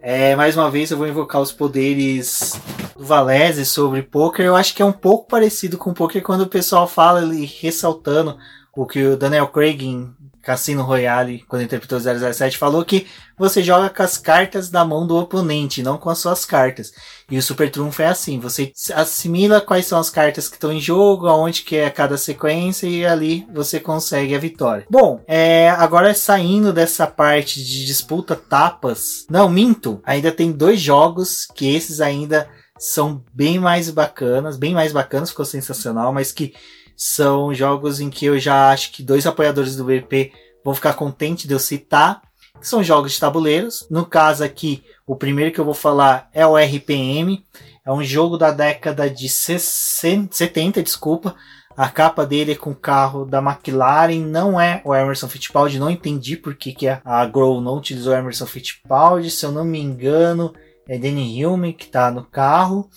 [0.00, 2.60] É, mais uma vez eu vou invocar os poderes
[2.96, 4.46] do Valese sobre poker.
[4.46, 8.38] Eu acho que é um pouco parecido com poker quando o pessoal fala ali ressaltando
[8.76, 10.06] o que o Daniel Craig
[10.46, 15.16] Cassino Royale, quando interpretou 007, falou que você joga com as cartas da mão do
[15.16, 16.92] oponente, não com as suas cartas.
[17.28, 20.80] E o Super Trunfo é assim, você assimila quais são as cartas que estão em
[20.80, 24.86] jogo, aonde que é cada sequência e ali você consegue a vitória.
[24.88, 31.48] Bom, é, agora saindo dessa parte de disputa tapas, não, minto, ainda tem dois jogos
[31.56, 36.54] que esses ainda são bem mais bacanas, bem mais bacanas, ficou sensacional, mas que
[36.96, 40.32] são jogos em que eu já acho que dois apoiadores do BP
[40.64, 42.22] vão ficar contentes de eu citar,
[42.58, 43.86] que são jogos de tabuleiros.
[43.90, 47.44] No caso aqui, o primeiro que eu vou falar é o RPM,
[47.84, 51.36] é um jogo da década de 60, 70, desculpa.
[51.76, 55.90] A capa dele é com o carro da McLaren, não é o Emerson Fittipaldi, não
[55.90, 59.78] entendi por que, que a Grow não utilizou o Emerson Fittipaldi, se eu não me
[59.78, 60.54] engano,
[60.88, 62.88] é Danny Hilme que está no carro.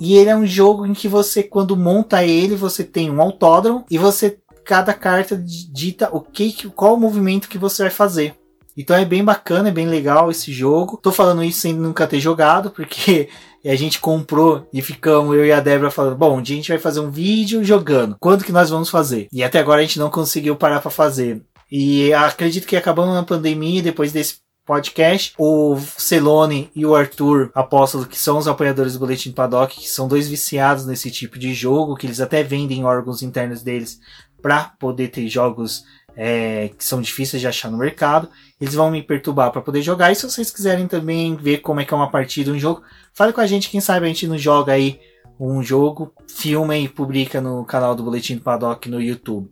[0.00, 3.84] E ele é um jogo em que você, quando monta ele, você tem um autódromo
[3.90, 8.34] e você cada carta dita o que, qual o movimento que você vai fazer.
[8.76, 10.98] Então é bem bacana, é bem legal esse jogo.
[11.00, 13.28] Tô falando isso sem nunca ter jogado, porque
[13.64, 16.72] a gente comprou e ficamos, eu e a Débora falando, bom, um dia a gente
[16.72, 18.16] vai fazer um vídeo jogando.
[18.18, 19.28] Quando que nós vamos fazer?
[19.32, 21.42] E até agora a gente não conseguiu parar para fazer.
[21.70, 25.34] E acredito que acabando na pandemia, depois desse podcast.
[25.38, 30.08] O Celone e o Arthur Apóstolo, que são os apoiadores do Boletim Paddock, que são
[30.08, 34.00] dois viciados nesse tipo de jogo, que eles até vendem órgãos internos deles
[34.40, 35.84] para poder ter jogos
[36.16, 38.28] é, que são difíceis de achar no mercado.
[38.60, 40.12] Eles vão me perturbar para poder jogar.
[40.12, 43.32] E se vocês quiserem também ver como é que é uma partida, um jogo, fale
[43.32, 43.70] com a gente.
[43.70, 45.00] Quem sabe a gente não joga aí
[45.38, 49.50] um jogo, filma e publica no canal do Boletim do Paddock no YouTube.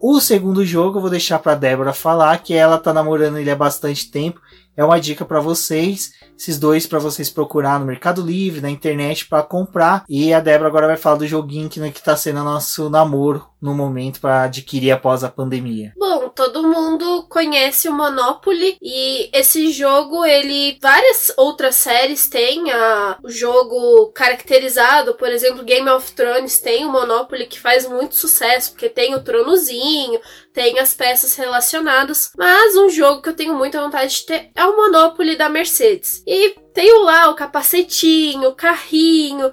[0.00, 3.56] O segundo jogo eu vou deixar para Débora falar, que ela tá namorando ele há
[3.56, 4.40] bastante tempo.
[4.76, 9.26] É uma dica para vocês, esses dois para vocês procurar no Mercado Livre, na internet
[9.26, 10.04] para comprar.
[10.08, 13.74] E a Débora agora vai falar do joguinho que, que tá sendo nosso namoro no
[13.74, 15.92] momento para adquirir após a pandemia.
[15.96, 23.18] Bom, todo mundo conhece o Monopoly e esse jogo, ele várias outras séries têm a,
[23.22, 28.72] o jogo caracterizado, por exemplo, Game of Thrones tem o Monopoly que faz muito sucesso,
[28.72, 30.20] porque tem o tronozinho,
[30.52, 34.65] tem as peças relacionadas, mas um jogo que eu tenho muita vontade de ter é
[34.68, 36.22] o Monopoly da Mercedes.
[36.26, 39.52] E tenho lá o capacetinho, o carrinho,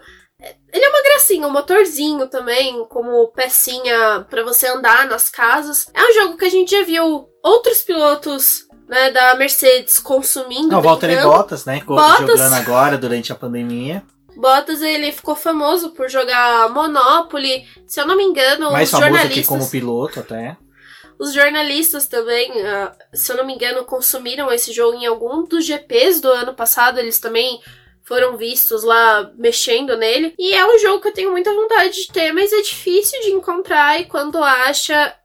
[0.72, 5.88] ele é uma gracinha, um motorzinho também, como pecinha para você andar nas casas.
[5.93, 10.70] É um jogo que a gente já viu outros pilotos né, da Mercedes consumindo.
[10.70, 11.82] Não, o Valtteri Bottas, né?
[11.86, 14.03] Bottas, jogando agora durante a pandemia.
[14.36, 17.66] Bottas, ele ficou famoso por jogar Monopoly.
[17.86, 19.38] Se eu não me engano, Mais os famoso jornalistas...
[19.38, 20.57] aqui como piloto até.
[21.20, 25.66] Os jornalistas também, uh, se eu não me engano, consumiram esse jogo em algum dos
[25.66, 26.99] GPs do ano passado.
[26.99, 27.61] Eles também
[28.03, 30.34] foram vistos lá mexendo nele.
[30.38, 33.32] E é um jogo que eu tenho muita vontade de ter, mas é difícil de
[33.32, 35.16] encontrar e quando acha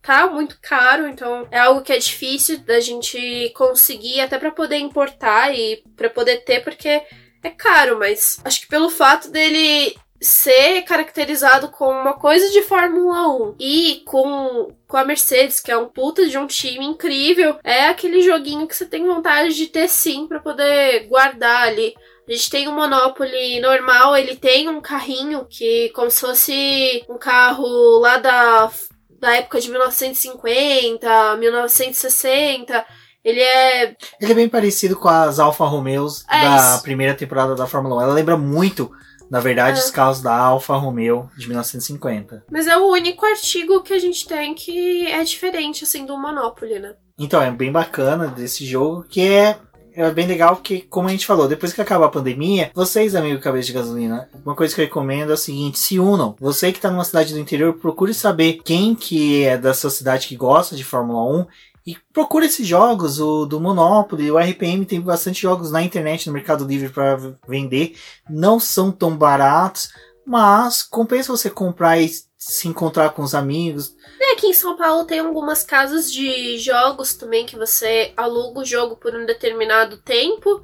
[0.00, 4.78] tá muito caro, então é algo que é difícil da gente conseguir até para poder
[4.78, 7.02] importar e para poder ter porque
[7.42, 13.28] é caro, mas acho que pelo fato dele ser caracterizado como uma coisa de Fórmula
[13.28, 17.86] 1 e com, com a Mercedes, que é um puta de um time incrível, é
[17.86, 21.94] aquele joguinho que você tem vontade de ter sim para poder guardar ali.
[22.28, 27.18] A gente tem um Monopoly normal, ele tem um carrinho que como se fosse um
[27.18, 28.70] carro lá da,
[29.18, 32.86] da época de 1950, 1960.
[33.24, 33.96] Ele é.
[34.20, 36.82] Ele é bem parecido com as Alfa Romeos é da isso.
[36.82, 38.02] primeira temporada da Fórmula 1.
[38.02, 38.90] Ela lembra muito,
[39.32, 39.82] na verdade, é.
[39.82, 42.44] os carros da Alfa Romeo de 1950.
[42.50, 46.78] Mas é o único artigo que a gente tem que é diferente, assim, do Monopoly,
[46.78, 46.92] né?
[47.18, 49.56] Então, é bem bacana desse jogo, que é
[49.94, 53.42] é bem legal porque, como a gente falou, depois que acaba a pandemia, vocês, amigos
[53.42, 56.34] cabeça de gasolina, uma coisa que eu recomendo é o seguinte, se unam.
[56.40, 60.28] Você que está numa cidade do interior, procure saber quem que é da sua cidade
[60.28, 61.46] que gosta de Fórmula 1
[61.86, 66.32] e procure esses jogos, o do Monopoly, o RPM tem bastante jogos na internet, no
[66.32, 67.16] Mercado Livre para
[67.46, 67.96] vender.
[68.30, 69.90] Não são tão baratos,
[70.24, 72.08] mas compensa você comprar e
[72.38, 73.94] se encontrar com os amigos.
[74.20, 78.64] É, aqui em São Paulo tem algumas casas de jogos também que você aluga o
[78.64, 80.62] jogo por um determinado tempo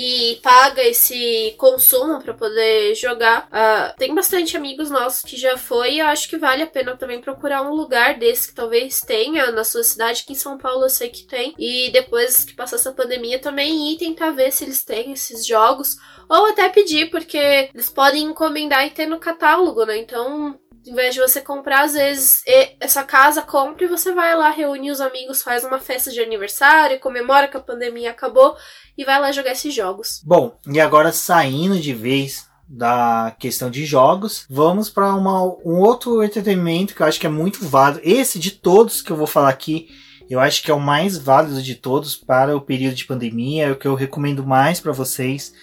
[0.00, 3.48] e paga esse consumo para poder jogar.
[3.48, 6.96] Uh, tem bastante amigos nossos que já foi e eu acho que vale a pena
[6.96, 10.84] também procurar um lugar desse que talvez tenha na sua cidade, que em São Paulo
[10.84, 11.52] eu sei que tem.
[11.58, 15.96] E depois que passar essa pandemia também ir tentar ver se eles têm esses jogos.
[16.28, 19.96] Ou até pedir, porque eles podem encomendar e ter no catálogo, né?
[19.96, 22.42] Então em vez de você comprar, às vezes,
[22.80, 26.98] essa casa compra e você vai lá, reúne os amigos, faz uma festa de aniversário,
[26.98, 28.56] comemora que a pandemia acabou
[28.98, 30.20] e vai lá jogar esses jogos.
[30.26, 36.94] Bom, e agora saindo de vez da questão de jogos, vamos para um outro entretenimento
[36.94, 38.02] que eu acho que é muito válido.
[38.02, 39.88] Esse de todos que eu vou falar aqui,
[40.28, 43.70] eu acho que é o mais válido de todos para o período de pandemia, é
[43.70, 45.54] o que eu recomendo mais para vocês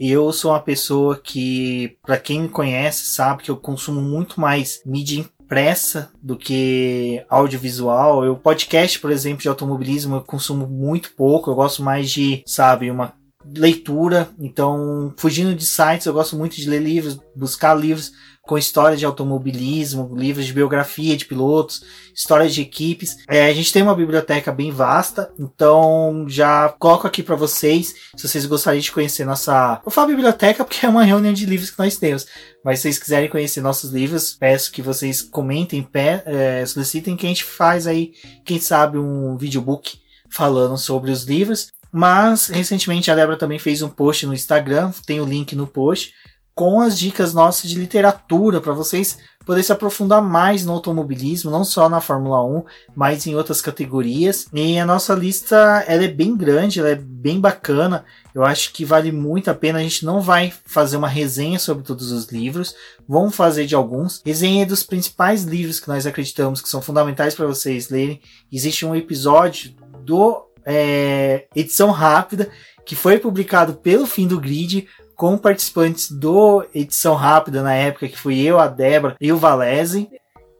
[0.00, 4.80] eu sou uma pessoa que, para quem me conhece, sabe que eu consumo muito mais
[4.86, 8.24] mídia impressa do que audiovisual.
[8.24, 11.50] Eu podcast, por exemplo, de automobilismo, eu consumo muito pouco.
[11.50, 14.28] Eu gosto mais de, sabe, uma leitura.
[14.38, 19.06] Então, fugindo de sites, eu gosto muito de ler livros, buscar livros com histórias de
[19.06, 21.82] automobilismo, livros de biografia de pilotos,
[22.12, 23.16] histórias de equipes.
[23.28, 28.28] É, a gente tem uma biblioteca bem vasta, então já coloco aqui para vocês, se
[28.28, 29.80] vocês gostariam de conhecer nossa.
[29.84, 32.26] Eu falo biblioteca porque é uma reunião de livros que nós temos,
[32.64, 37.26] mas se vocês quiserem conhecer nossos livros, peço que vocês comentem, pé, é, solicitem que
[37.26, 38.12] a gente faz aí,
[38.44, 39.98] quem sabe, um videobook
[40.30, 41.68] falando sobre os livros.
[41.92, 46.12] Mas recentemente a Débora também fez um post no Instagram, tem o link no post,
[46.54, 49.18] com as dicas nossas de literatura para vocês
[49.50, 52.62] poderem se aprofundar mais no automobilismo, não só na Fórmula 1,
[52.94, 54.46] mas em outras categorias.
[54.54, 58.04] E a nossa lista ela é bem grande, ela é bem bacana.
[58.32, 59.80] Eu acho que vale muito a pena.
[59.80, 62.76] A gente não vai fazer uma resenha sobre todos os livros,
[63.08, 64.22] vamos fazer de alguns.
[64.24, 68.20] Resenha dos principais livros que nós acreditamos que são fundamentais para vocês lerem.
[68.52, 69.74] Existe um episódio
[70.04, 72.48] do é, edição rápida
[72.86, 74.86] que foi publicado pelo fim do grid
[75.20, 80.08] com participantes do Edição Rápida na época, que fui eu, a Débora e o Valese.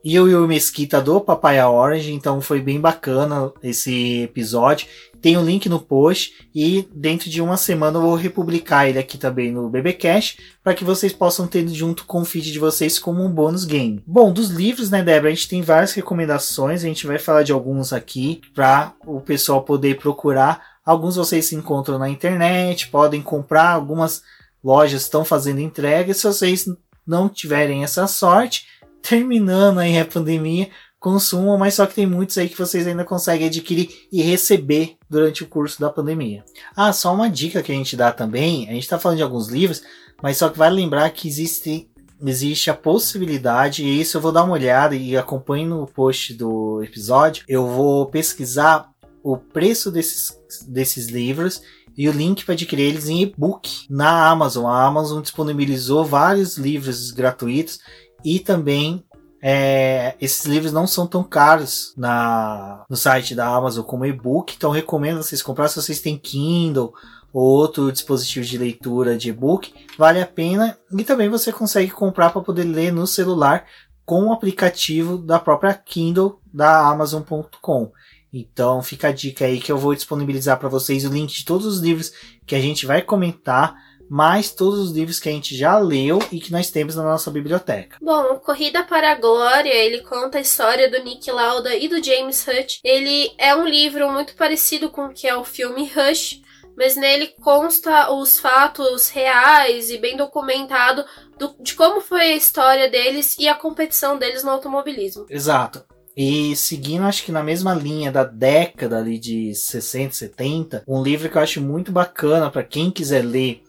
[0.03, 4.85] e o Will Mesquita do Papaya Orange, então foi bem bacana esse episódio.
[5.19, 8.99] Tem o um link no post e dentro de uma semana eu vou republicar ele
[8.99, 12.99] aqui também no BBcast para que vocês possam ter junto com o feed de vocês
[12.99, 14.03] como um bônus game.
[14.05, 17.51] Bom, dos livros, né, Débora, a gente tem várias recomendações, a gente vai falar de
[17.51, 20.69] alguns aqui para o pessoal poder procurar.
[20.85, 24.21] Alguns vocês se encontram na internet, podem comprar, algumas
[24.63, 26.13] lojas estão fazendo entrega.
[26.13, 26.65] Se vocês
[27.05, 28.65] não tiverem essa sorte,
[29.01, 30.69] terminando aí a pandemia,
[31.01, 35.43] consumam, mas só que tem muitos aí que vocês ainda conseguem adquirir e receber durante
[35.43, 36.45] o curso da pandemia.
[36.75, 39.47] Ah, só uma dica que a gente dá também, a gente está falando de alguns
[39.49, 39.81] livros,
[40.21, 41.89] mas só que vale lembrar que existe,
[42.23, 46.83] existe a possibilidade, e isso eu vou dar uma olhada e acompanhe no post do
[46.83, 48.91] episódio, eu vou pesquisar
[49.23, 50.37] o preço desses,
[50.67, 51.63] desses livros
[51.97, 54.65] e o link para adquirir eles em e-book na Amazon.
[54.65, 57.79] A Amazon disponibilizou vários livros gratuitos
[58.23, 59.03] e também
[59.41, 64.69] é, esses livros não são tão caros na, no site da Amazon como e-book, então
[64.69, 66.93] recomendo vocês comprar se vocês têm Kindle
[67.33, 72.29] ou outro dispositivo de leitura de e-book, vale a pena e também você consegue comprar
[72.29, 73.65] para poder ler no celular
[74.05, 77.91] com o aplicativo da própria Kindle da Amazon.com.
[78.33, 81.65] Então fica a dica aí que eu vou disponibilizar para vocês o link de todos
[81.65, 82.13] os livros
[82.45, 83.75] que a gente vai comentar
[84.11, 87.31] mais todos os livros que a gente já leu e que nós temos na nossa
[87.31, 87.97] biblioteca.
[88.01, 92.45] Bom, Corrida para a Glória, ele conta a história do Nick Lauda e do James
[92.45, 92.81] Hutt.
[92.83, 96.41] Ele é um livro muito parecido com o que é o filme Rush,
[96.75, 101.05] mas nele consta os fatos reais e bem documentado
[101.37, 105.25] do, de como foi a história deles e a competição deles no automobilismo.
[105.29, 105.85] Exato.
[106.15, 111.29] E seguindo, acho que na mesma linha da década ali de 60, 70, um livro
[111.29, 113.63] que eu acho muito bacana para quem quiser ler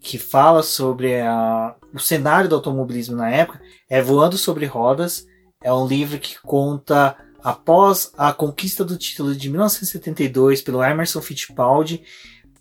[0.00, 5.26] que fala sobre a, o cenário do automobilismo na época é Voando sobre Rodas.
[5.62, 12.02] É um livro que conta após a conquista do título de 1972 pelo Emerson Fittipaldi,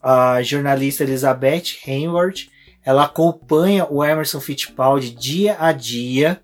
[0.02, 2.50] a jornalista Elizabeth Hayward,
[2.84, 6.42] ela acompanha o Emerson Fittipaldi dia a dia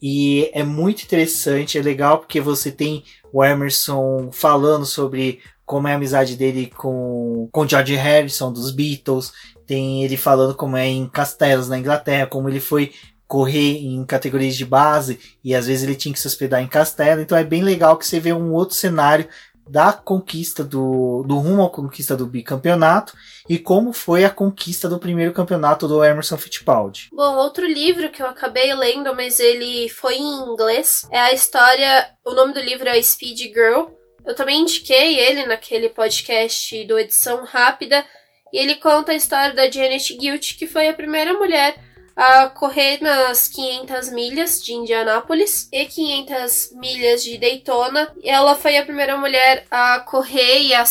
[0.00, 5.92] e é muito interessante, é legal porque você tem o Emerson falando sobre como é
[5.92, 9.32] a amizade dele com, com George Harrison dos Beatles,
[9.66, 12.92] tem ele falando como é em castelos na Inglaterra, como ele foi
[13.26, 17.20] correr em categorias de base e às vezes ele tinha que se hospedar em castelo.
[17.20, 19.28] Então é bem legal que você vê um outro cenário
[19.68, 23.12] da conquista do, do rumo à conquista do bicampeonato
[23.48, 27.08] e como foi a conquista do primeiro campeonato do Emerson Fittipaldi.
[27.12, 32.10] Bom, outro livro que eu acabei lendo, mas ele foi em inglês, é a história.
[32.24, 33.86] O nome do livro é Speed Girl.
[34.24, 38.04] Eu também indiquei ele naquele podcast do Edição Rápida,
[38.52, 41.87] e ele conta a história da Janet Gilt, que foi a primeira mulher
[42.18, 48.12] a correr nas 500 milhas de Indianápolis e 500 milhas de Daytona.
[48.24, 50.84] Ela foi a primeira mulher a correr e a,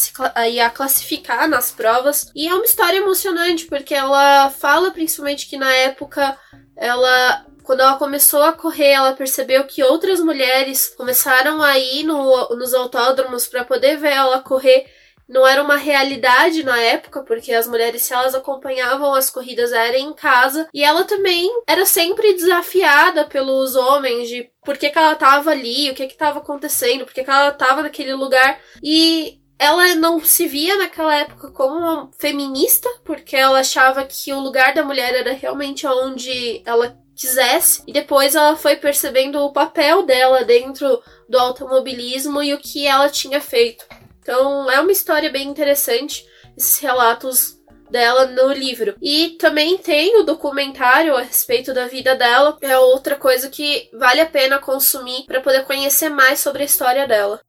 [0.48, 2.32] e a classificar nas provas.
[2.34, 6.38] E é uma história emocionante, porque ela fala principalmente que na época
[6.78, 12.48] ela quando ela começou a correr, ela percebeu que outras mulheres começaram a ir no,
[12.56, 14.90] nos autódromos para poder ver ela correr
[15.28, 19.98] não era uma realidade na época, porque as mulheres, se elas acompanhavam as corridas, eram
[19.98, 20.68] em casa.
[20.74, 25.90] E ela também era sempre desafiada pelos homens de por que, que ela estava ali,
[25.90, 28.60] o que estava acontecendo, por que, que ela estava naquele lugar.
[28.82, 34.40] E ela não se via naquela época como uma feminista, porque ela achava que o
[34.40, 37.84] lugar da mulher era realmente onde ela quisesse.
[37.88, 43.10] E depois ela foi percebendo o papel dela dentro do automobilismo e o que ela
[43.10, 43.86] tinha feito.
[44.28, 46.26] Então é uma história bem interessante,
[46.58, 47.56] esses relatos
[47.90, 48.94] dela no livro.
[49.02, 54.20] E também tem o documentário a respeito da vida dela, é outra coisa que vale
[54.20, 57.40] a pena consumir para poder conhecer mais sobre a história dela.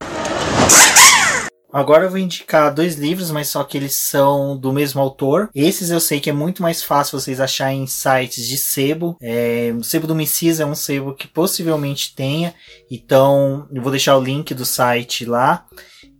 [1.71, 5.49] Agora eu vou indicar dois livros, mas só que eles são do mesmo autor.
[5.53, 9.17] Esses eu sei que é muito mais fácil vocês acharem em sites de sebo.
[9.21, 12.55] É, o sebo do Messias é um sebo que possivelmente tenha,
[12.89, 15.67] então eu vou deixar o link do site lá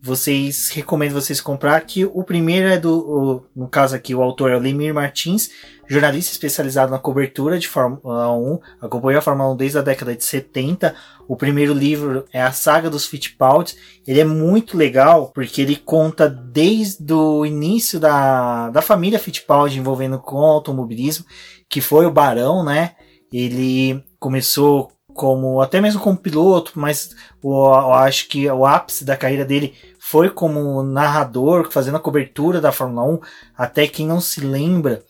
[0.01, 4.51] vocês recomendo vocês comprar que o primeiro é do, o, no caso aqui o autor
[4.51, 5.49] é o Lemir Martins,
[5.89, 10.23] jornalista especializado na cobertura de Fórmula 1, acompanhou a Fórmula 1 desde a década de
[10.23, 10.95] 70.
[11.27, 13.75] O primeiro livro é a saga dos Fittipaldi.
[14.07, 20.19] Ele é muito legal porque ele conta desde o início da, da família Fittipaldi envolvendo
[20.19, 21.25] com automobilismo,
[21.67, 22.95] que foi o Barão, né?
[23.33, 27.13] Ele começou como até mesmo como piloto, mas
[27.43, 32.61] eu, eu acho que o ápice da carreira dele foi como narrador, fazendo a cobertura
[32.61, 33.19] da Fórmula 1.
[33.57, 35.03] Até quem não se lembra,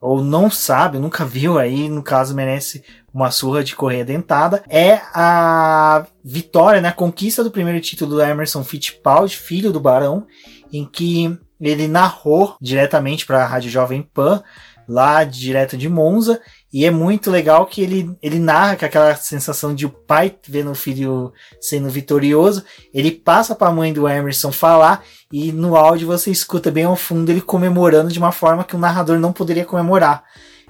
[0.00, 2.82] ou não sabe, nunca viu aí, no caso merece
[3.12, 8.22] uma surra de correia dentada, é a vitória, né, a conquista do primeiro título do
[8.22, 10.26] Emerson Fittipaldi, filho do Barão,
[10.72, 14.42] em que ele narrou diretamente para a Rádio Jovem Pan,
[14.88, 16.40] lá direto de Monza,
[16.72, 20.70] e é muito legal que ele, ele narra com aquela sensação de o pai vendo
[20.70, 22.64] o filho sendo vitorioso,
[22.94, 26.94] ele passa para a mãe do Emerson falar e no áudio você escuta bem ao
[26.94, 30.24] fundo ele comemorando de uma forma que o narrador não poderia comemorar.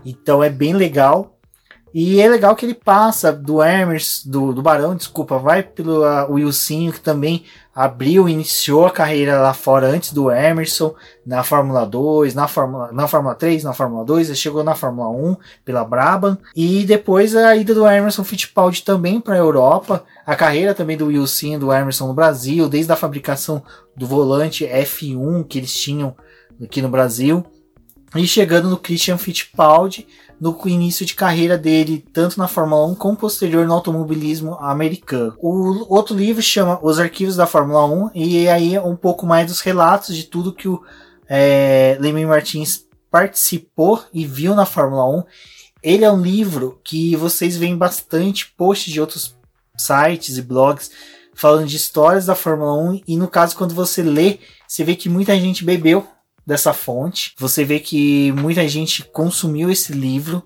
[0.05, 1.37] Então é bem legal.
[1.93, 6.33] E é legal que ele passa do Hermes, do, do Barão, desculpa, vai pelo uh,
[6.33, 7.45] Wilsinho, que também
[7.75, 10.95] abriu, iniciou a carreira lá fora antes do Emerson,
[11.25, 15.09] na Fórmula 2, na Fórmula, na Fórmula 3, na Fórmula 2, ele chegou na Fórmula
[15.09, 20.35] 1 pela Brabham, e depois a ida do Emerson Fittipaldi também para a Europa, a
[20.35, 23.63] carreira também do Wilson do Emerson no Brasil, desde a fabricação
[23.97, 26.15] do volante F1 que eles tinham
[26.63, 27.45] aqui no Brasil,
[28.17, 30.07] e chegando no Christian Fittipaldi,
[30.41, 35.37] no início de carreira dele, tanto na Fórmula 1 como posterior no automobilismo americano.
[35.39, 39.47] O outro livro chama Os Arquivos da Fórmula 1 e aí é um pouco mais
[39.47, 40.83] dos relatos de tudo que o
[41.29, 45.25] é, Leme Martins participou e viu na Fórmula 1.
[45.83, 49.37] Ele é um livro que vocês veem bastante posts de outros
[49.77, 50.91] sites e blogs
[51.35, 55.09] falando de histórias da Fórmula 1 e no caso quando você lê, você vê que
[55.09, 56.07] muita gente bebeu
[56.51, 57.33] dessa fonte.
[57.39, 60.43] Você vê que muita gente consumiu esse livro.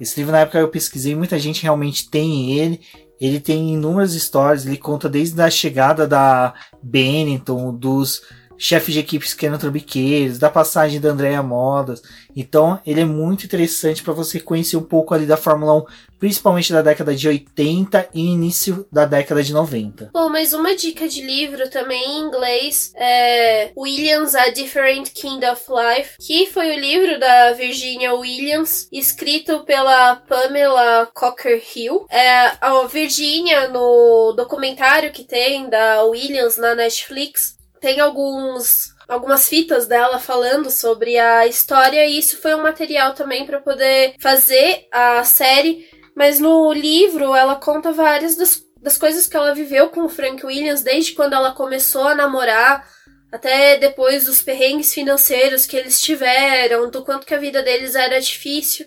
[0.00, 2.80] Esse livro, na época eu pesquisei, muita gente realmente tem ele.
[3.20, 8.22] Ele tem inúmeras histórias, ele conta desde a chegada da Benetton, dos
[8.58, 12.02] chefe de equipes que eram trambiqueiros, da passagem da Andrea Modas.
[12.34, 15.84] Então, ele é muito interessante para você conhecer um pouco ali da Fórmula 1,
[16.18, 20.10] principalmente da década de 80 e início da década de 90.
[20.12, 25.62] Bom, mas uma dica de livro também em inglês é Williams A Different Kind of
[25.68, 32.06] Life, que foi o livro da Virginia Williams, escrito pela Pamela Cocker Hill.
[32.10, 39.86] É, a Virginia, no documentário que tem da Williams na Netflix, tem alguns algumas fitas
[39.86, 45.22] dela falando sobre a história e isso foi um material também para poder fazer a
[45.22, 50.08] série, mas no livro ela conta várias das, das coisas que ela viveu com o
[50.08, 52.88] Frank Williams desde quando ela começou a namorar
[53.30, 58.20] até depois dos perrengues financeiros que eles tiveram, do quanto que a vida deles era
[58.20, 58.86] difícil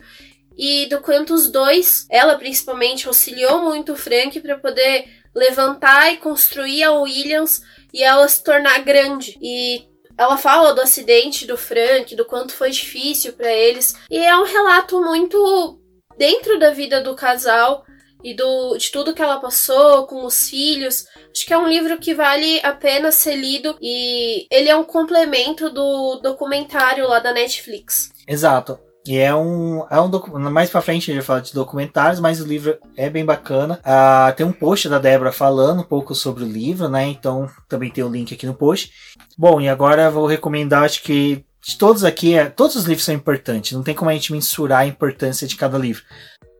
[0.57, 6.17] e do quanto os dois, ela principalmente, auxiliou muito o Frank para poder levantar e
[6.17, 7.61] construir a Williams
[7.93, 9.37] e ela se tornar grande.
[9.41, 13.95] E ela fala do acidente do Frank, do quanto foi difícil para eles.
[14.09, 15.79] E é um relato muito
[16.17, 17.85] dentro da vida do casal
[18.21, 21.05] e do, de tudo que ela passou com os filhos.
[21.31, 24.83] Acho que é um livro que vale a pena ser lido e ele é um
[24.83, 28.11] complemento do documentário lá da Netflix.
[28.27, 28.77] Exato.
[29.09, 32.39] E é um, é um mais para frente a gente vai falar de documentários, mas
[32.39, 33.79] o livro é bem bacana.
[33.83, 37.07] Ah, tem um post da Débora falando um pouco sobre o livro, né?
[37.07, 38.91] Então também tem o link aqui no post.
[39.35, 43.15] Bom, e agora vou recomendar, acho que de todos aqui, é, todos os livros são
[43.15, 43.71] importantes.
[43.71, 46.03] Não tem como a gente mensurar a importância de cada livro.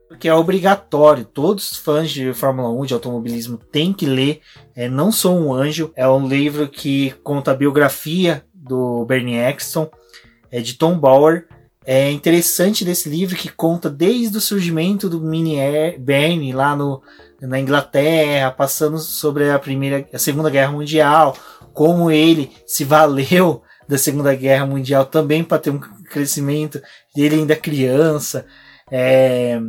[0.08, 4.42] Porque é obrigatório, todos os fãs de Fórmula 1, de automobilismo, têm que ler.
[4.76, 9.88] É, Não Sou um Anjo é um livro que conta a biografia do Bernie Eccleston,
[10.52, 11.46] é de Tom Bauer
[11.92, 15.58] é interessante desse livro que conta desde o surgimento do mini
[15.98, 17.02] Bernie lá no,
[17.42, 21.36] na Inglaterra, passando sobre a primeira, a Segunda Guerra Mundial,
[21.74, 26.80] como ele se valeu da Segunda Guerra Mundial também para ter um crescimento
[27.16, 28.46] dele ainda criança,
[28.92, 29.60] é,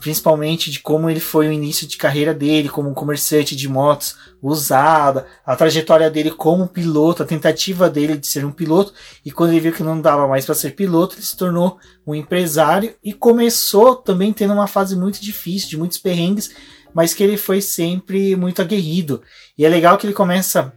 [0.00, 4.16] principalmente de como ele foi o início de carreira dele como um comerciante de motos
[4.42, 8.92] usada, a trajetória dele como piloto, a tentativa dele de ser um piloto
[9.24, 12.14] e quando ele viu que não dava mais para ser piloto, ele se tornou um
[12.14, 16.50] empresário e começou também tendo uma fase muito difícil, de muitos perrengues,
[16.92, 19.22] mas que ele foi sempre muito aguerrido.
[19.56, 20.72] E é legal que ele começa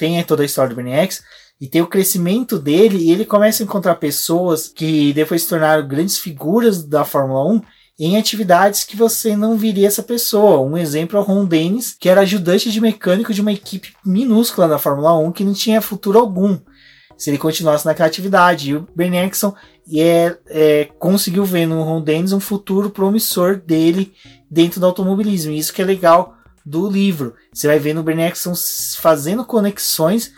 [0.00, 1.22] tem toda a história do Bernie X,
[1.60, 5.86] e tem o crescimento dele e ele começa a encontrar pessoas que depois se tornaram
[5.86, 7.62] grandes figuras da Fórmula 1
[8.00, 10.62] em atividades que você não viria essa pessoa.
[10.62, 14.66] Um exemplo é o Ron Dennis, que era ajudante de mecânico de uma equipe minúscula
[14.66, 16.58] da Fórmula 1 que não tinha futuro algum
[17.18, 18.70] se ele continuasse naquela atividade.
[18.70, 19.54] E o Ben Erickson
[19.94, 24.14] é, é, conseguiu ver no Ron Dennis um futuro promissor dele
[24.50, 25.52] dentro do automobilismo.
[25.52, 26.34] E isso que é legal
[26.64, 27.34] do livro.
[27.52, 28.54] Você vai ver no Ben Erickson
[28.96, 30.32] fazendo conexões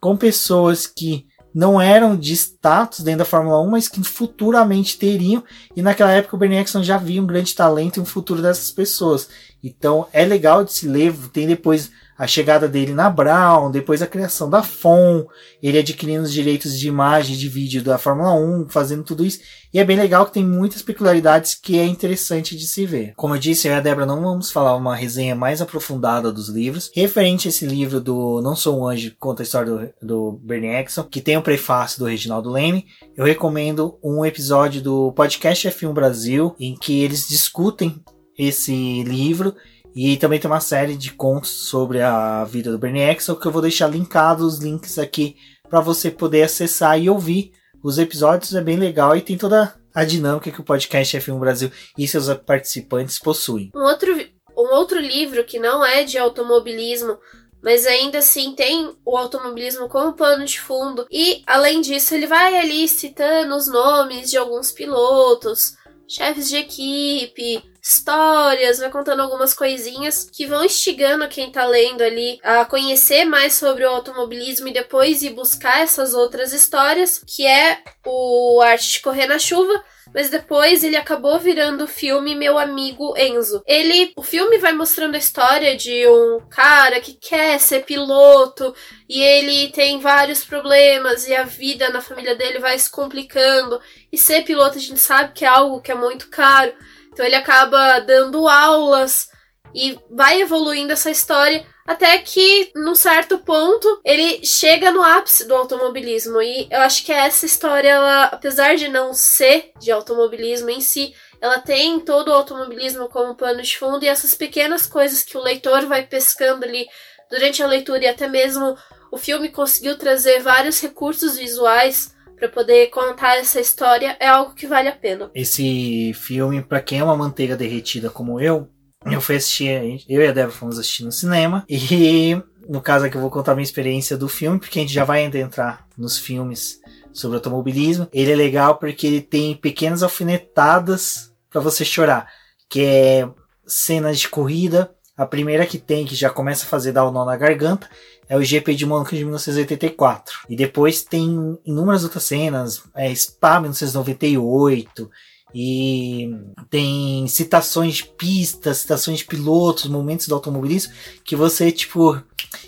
[0.00, 5.44] com pessoas que não eram de status dentro da Fórmula 1, mas que futuramente teriam.
[5.76, 8.72] E naquela época o Bernie Eccleston já via um grande talento e um futuro dessas
[8.72, 9.28] pessoas.
[9.62, 11.14] Então é legal de se ler.
[11.32, 15.26] Tem depois a chegada dele na Brown, depois a criação da FON,
[15.62, 19.40] ele adquirindo os direitos de imagem, de vídeo da Fórmula 1, fazendo tudo isso.
[19.72, 23.12] E é bem legal que tem muitas peculiaridades que é interessante de se ver.
[23.16, 26.48] Como eu disse, eu e a Débora não vamos falar uma resenha mais aprofundada dos
[26.48, 26.92] livros.
[26.94, 30.70] Referente a esse livro do Não Sou um Anjo, conta a história do, do Bernie
[30.70, 32.86] Eccleston, que tem o um prefácio do Reginaldo Leme,
[33.16, 38.00] eu recomendo um episódio do podcast F1 Brasil, em que eles discutem
[38.38, 39.54] esse livro
[39.94, 43.52] e também tem uma série de contos sobre a vida do Bernie Eccleston que eu
[43.52, 45.36] vou deixar linkados os links aqui
[45.68, 48.54] para você poder acessar e ouvir os episódios.
[48.54, 52.32] É bem legal e tem toda a dinâmica que o podcast F1 Brasil e seus
[52.38, 53.70] participantes possuem.
[53.74, 54.12] Um outro,
[54.56, 57.16] um outro livro que não é de automobilismo,
[57.62, 61.06] mas ainda assim tem o automobilismo como pano de fundo.
[61.10, 65.76] E além disso, ele vai ali citando os nomes de alguns pilotos,
[66.08, 72.40] chefes de equipe, histórias, vai contando algumas coisinhas que vão instigando quem tá lendo ali
[72.42, 77.82] a conhecer mais sobre o automobilismo e depois ir buscar essas outras histórias, que é
[78.06, 83.14] o Arte de Correr na Chuva, mas depois ele acabou virando o filme Meu Amigo
[83.18, 83.62] Enzo.
[83.66, 88.74] Ele, o filme vai mostrando a história de um cara que quer ser piloto
[89.06, 93.78] e ele tem vários problemas e a vida na família dele vai se complicando
[94.10, 96.72] e ser piloto a gente sabe que é algo que é muito caro.
[97.14, 99.30] Então ele acaba dando aulas
[99.72, 105.54] e vai evoluindo essa história até que, num certo ponto, ele chega no ápice do
[105.54, 106.40] automobilismo.
[106.42, 111.14] E eu acho que essa história, ela, apesar de não ser de automobilismo em si,
[111.40, 115.42] ela tem todo o automobilismo como pano de fundo e essas pequenas coisas que o
[115.42, 116.86] leitor vai pescando ali
[117.30, 118.76] durante a leitura e até mesmo
[119.12, 124.66] o filme conseguiu trazer vários recursos visuais para poder contar essa história é algo que
[124.66, 125.30] vale a pena.
[125.34, 128.68] Esse filme, para quem é uma manteiga derretida como eu,
[129.10, 132.36] eu fui assistir, eu e a Débora fomos assistir no cinema e
[132.68, 135.04] no caso aqui eu vou contar a minha experiência do filme, porque a gente já
[135.04, 136.80] vai entrar nos filmes
[137.12, 138.08] sobre automobilismo.
[138.12, 142.28] Ele é legal porque ele tem pequenas alfinetadas para você chorar,
[142.68, 143.28] que é
[143.66, 144.94] cenas de corrida.
[145.16, 147.88] A primeira que tem, que já começa a fazer dar o nó na garganta,
[148.28, 150.40] é o GP de Mônaco de 1984.
[150.48, 155.10] E depois tem inúmeras outras cenas, é Spa 1998,
[155.54, 156.34] e
[156.68, 160.92] tem citações de pistas, citações de pilotos, momentos do automobilismo
[161.24, 162.20] que você, tipo,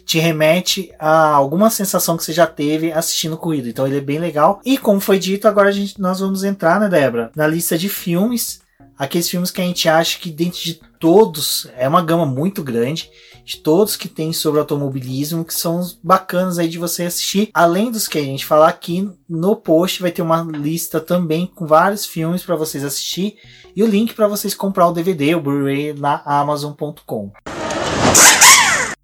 [0.05, 3.69] te remete a alguma sensação que você já teve assistindo corrida.
[3.69, 4.61] Então ele é bem legal.
[4.65, 7.89] E como foi dito, agora a gente, nós vamos entrar, né, Débora, na lista de
[7.89, 8.61] filmes
[8.99, 13.11] aqueles filmes que a gente acha que dentro de todos é uma gama muito grande
[13.45, 17.51] de todos que tem sobre automobilismo que são bacanas aí de você assistir.
[17.55, 21.65] Além dos que a gente falar aqui no post vai ter uma lista também com
[21.65, 23.39] vários filmes para vocês assistir
[23.75, 27.31] e o link para vocês comprar o DVD, o Blu-ray na Amazon.com.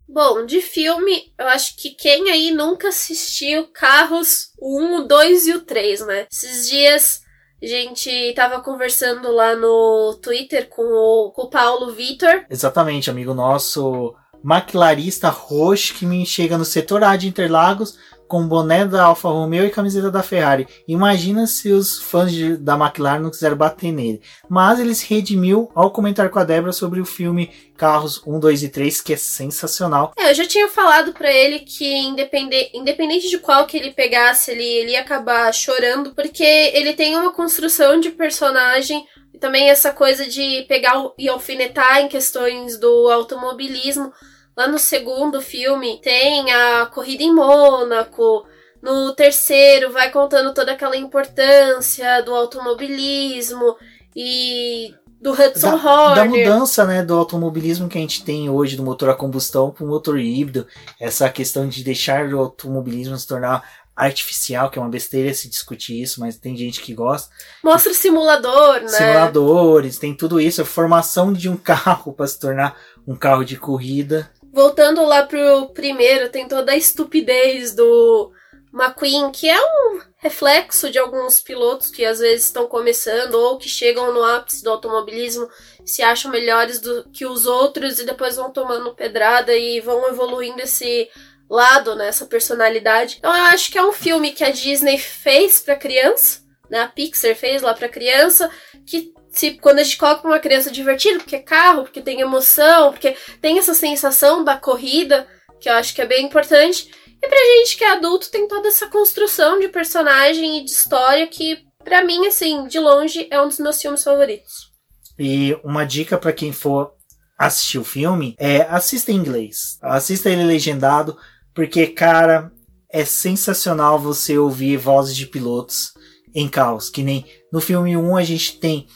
[0.09, 5.47] Bom, de filme, eu acho que quem aí nunca assistiu Carros o 1, o 2
[5.47, 6.27] e o 3, né?
[6.31, 7.22] Esses dias
[7.63, 12.45] a gente tava conversando lá no Twitter com o, com o Paulo Vitor.
[12.51, 17.97] Exatamente, amigo nosso maquilarista roxo que me chega no setor A de Interlagos
[18.27, 20.67] com boné da Alfa Romeo e camiseta da Ferrari.
[20.89, 24.21] Imagina se os fãs de, da McLaren não quiseram bater nele.
[24.49, 28.63] Mas ele se redimiu ao comentar com a Débora sobre o filme Carros 1, 2
[28.63, 30.13] e 3, que é sensacional.
[30.17, 34.51] É, eu já tinha falado para ele que independente, independente de qual que ele pegasse,
[34.51, 39.05] ele, ele ia acabar chorando, porque ele tem uma construção de personagem
[39.35, 44.13] e também essa coisa de pegar e alfinetar em questões do automobilismo
[44.57, 48.45] Lá no segundo filme tem a corrida em Mônaco.
[48.83, 53.77] No terceiro vai contando toda aquela importância do automobilismo
[54.15, 56.17] e do Hudson da, Horner.
[56.17, 59.85] Da mudança né, do automobilismo que a gente tem hoje do motor a combustão para
[59.85, 60.67] o motor híbrido.
[61.01, 63.63] Essa questão de deixar o automobilismo se tornar
[63.95, 67.33] artificial, que é uma besteira se discutir isso, mas tem gente que gosta.
[67.63, 68.89] Mostra simulador, né?
[68.89, 72.77] Simuladores, tem tudo isso, a formação de um carro para se tornar
[73.07, 74.31] um carro de corrida.
[74.53, 78.31] Voltando lá pro primeiro, tem toda a estupidez do
[78.73, 83.69] McQueen, que é um reflexo de alguns pilotos que às vezes estão começando ou que
[83.69, 85.49] chegam no ápice do automobilismo,
[85.85, 90.61] se acham melhores do que os outros e depois vão tomando pedrada e vão evoluindo
[90.61, 91.09] esse
[91.51, 93.17] lado, né, essa personalidade.
[93.19, 96.41] Então eu acho que é um filme que a Disney fez para criança,
[96.71, 98.51] né, a Pixar fez lá para criança,
[98.87, 102.93] que se quando a gente coloca uma criança divertida, porque é carro, porque tem emoção,
[102.93, 105.27] porque tem essa sensação da corrida,
[105.59, 106.91] que eu acho que é bem importante.
[107.23, 111.27] E pra gente que é adulto, tem toda essa construção de personagem e de história
[111.27, 114.71] que, para mim, assim, de longe, é um dos meus filmes favoritos.
[115.19, 116.93] E uma dica para quem for
[117.39, 119.79] assistir o filme, é assista em inglês.
[119.81, 121.17] Assista ele legendado,
[121.55, 122.53] porque, cara,
[122.91, 125.93] é sensacional você ouvir vozes de pilotos
[126.35, 126.91] em caos.
[126.91, 128.87] Que nem no filme 1 a gente tem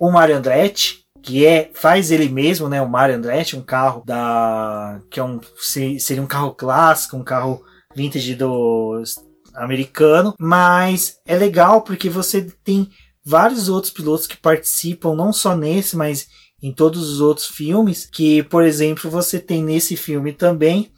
[0.00, 2.80] o Mario Andretti, que é faz ele mesmo, né?
[2.80, 5.38] O Mario Andretti, um carro da que é um
[5.98, 7.62] seria um carro clássico, um carro
[7.94, 9.02] vintage do
[9.54, 12.88] americano, mas é legal porque você tem
[13.22, 16.28] vários outros pilotos que participam não só nesse, mas
[16.62, 20.90] em todos os outros filmes, que por exemplo, você tem nesse filme também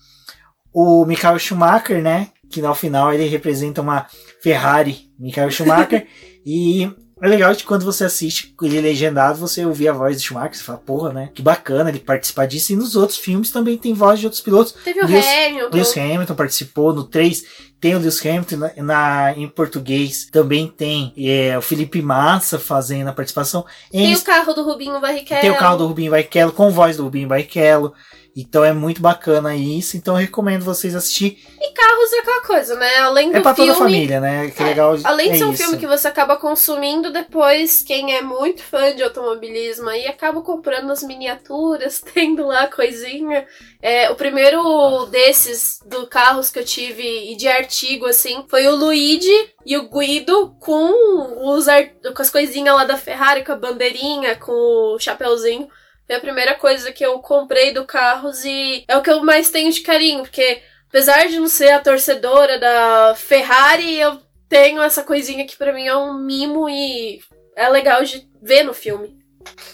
[0.73, 2.31] o Michael Schumacher, né?
[2.49, 4.07] Que no final ele representa uma
[4.41, 6.07] Ferrari, Michael Schumacher,
[6.47, 6.89] e
[7.23, 10.65] é legal que quando você assiste ele legendado, você ouvir a voz de Schumacher, você
[10.65, 11.31] fala, porra, né?
[11.33, 12.73] Que bacana ele participar disso.
[12.73, 14.75] E nos outros filmes também tem voz de outros pilotos.
[14.83, 15.77] Teve o Lewis, Hamilton.
[15.77, 16.93] Lewis Hamilton participou.
[16.93, 17.45] No 3
[17.81, 18.57] tem o Lewis Hamilton.
[18.57, 23.65] Na, na em português também tem é, o Felipe Massa fazendo a participação.
[23.93, 25.41] Tem o carro do Rubinho Barrichello.
[25.43, 27.95] Tem o carro do Rubinho Barrichello, com voz do Rubinho Barrichello.
[28.35, 31.39] Então é muito bacana isso, então eu recomendo vocês assistir.
[31.61, 32.97] E carros é aquela coisa, né?
[32.99, 34.51] Além é do pra filme, toda a família, né?
[34.51, 34.97] Que é, legal.
[35.05, 35.63] Além de é ser um isso.
[35.63, 40.91] filme que você acaba consumindo depois, quem é muito fã de automobilismo aí acaba comprando
[40.91, 43.47] as miniaturas, tendo lá coisinha.
[43.83, 48.77] É, o primeiro desses do carros que eu tive e de artigo assim foi o
[48.77, 51.67] Luigi e o Guido com os
[52.15, 54.53] com as coisinhas lá da Ferrari, com a bandeirinha, com
[54.95, 55.69] o chapeuzinho.
[56.07, 59.51] Foi a primeira coisa que eu comprei do Carros e é o que eu mais
[59.51, 65.03] tenho de carinho, porque apesar de não ser a torcedora da Ferrari, eu tenho essa
[65.03, 67.21] coisinha que para mim é um mimo e
[67.57, 69.23] é legal de ver no filme.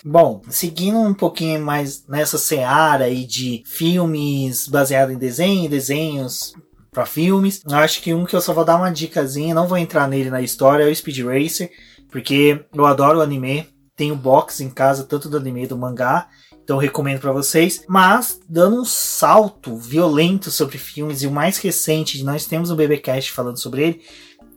[0.04, 6.54] Bom, seguindo um pouquinho mais nessa seara aí de filmes baseados em desenho, desenhos
[6.90, 9.76] para filmes, eu acho que um que eu só vou dar uma dicasinha, não vou
[9.76, 11.70] entrar nele na história, é o Speed Racer,
[12.10, 13.68] porque eu adoro o anime,
[13.98, 16.28] tenho box em casa, tanto do anime do mangá.
[16.62, 17.84] Então recomendo para vocês.
[17.88, 23.32] Mas, dando um salto violento sobre filmes, e o mais recente, nós temos um BBcast
[23.32, 24.02] falando sobre ele,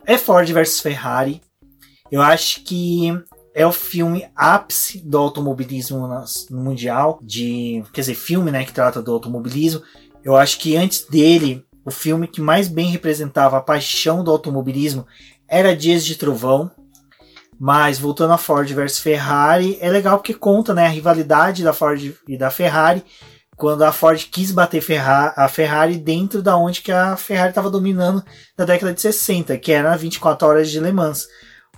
[0.05, 1.41] é Ford vs Ferrari.
[2.11, 3.11] Eu acho que
[3.55, 6.07] é o filme ápice do automobilismo
[6.51, 9.81] mundial, de, quer dizer, filme, né, que trata do automobilismo.
[10.23, 15.07] Eu acho que antes dele, o filme que mais bem representava a paixão do automobilismo
[15.47, 16.69] era Dias de Trovão,
[17.64, 22.12] mas voltando a Ford versus Ferrari, é legal porque conta né, a rivalidade da Ford
[22.28, 23.05] e da Ferrari
[23.55, 24.84] quando a Ford quis bater
[25.36, 28.26] a Ferrari dentro da onde que a Ferrari estava dominando
[28.57, 31.28] na década de 60, que era 24 horas de Le Mans.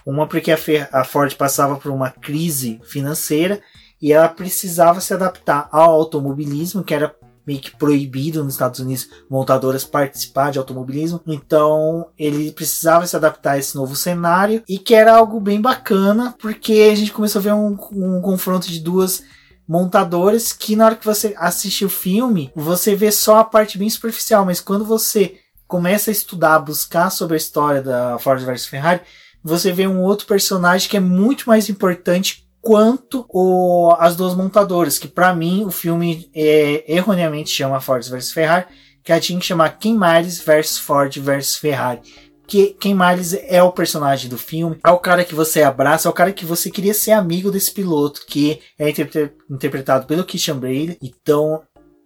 [0.06, 0.58] Uma porque a,
[0.94, 3.62] a Ford passava por uma crise financeira
[4.02, 7.14] e ela precisava se adaptar ao automobilismo, que era
[7.46, 11.22] meio que proibido nos Estados Unidos montadoras participar de automobilismo.
[11.28, 16.36] Então ele precisava se adaptar a esse novo cenário e que era algo bem bacana,
[16.39, 19.24] porque a gente começou a ver um, um confronto de duas
[19.68, 23.89] montadoras que na hora que você assiste o filme, você vê só a parte bem
[23.89, 25.38] superficial, mas quando você
[25.68, 29.02] começa a estudar, buscar sobre a história da Ford versus Ferrari,
[29.44, 34.97] você vê um outro personagem que é muito mais importante quanto o, as duas montadoras,
[34.97, 38.66] que para mim o filme é, erroneamente chama Ford vs Ferrari,
[39.03, 41.99] que ela tinha que chamar Ken Miles vs Ford vs Ferrari.
[42.47, 46.11] Que Ken Miles é o personagem do filme, é o cara que você abraça, é
[46.11, 48.89] o cara que você queria ser amigo desse piloto, que é
[49.49, 50.97] interpretado pelo Christian Bale.
[51.01, 51.64] Então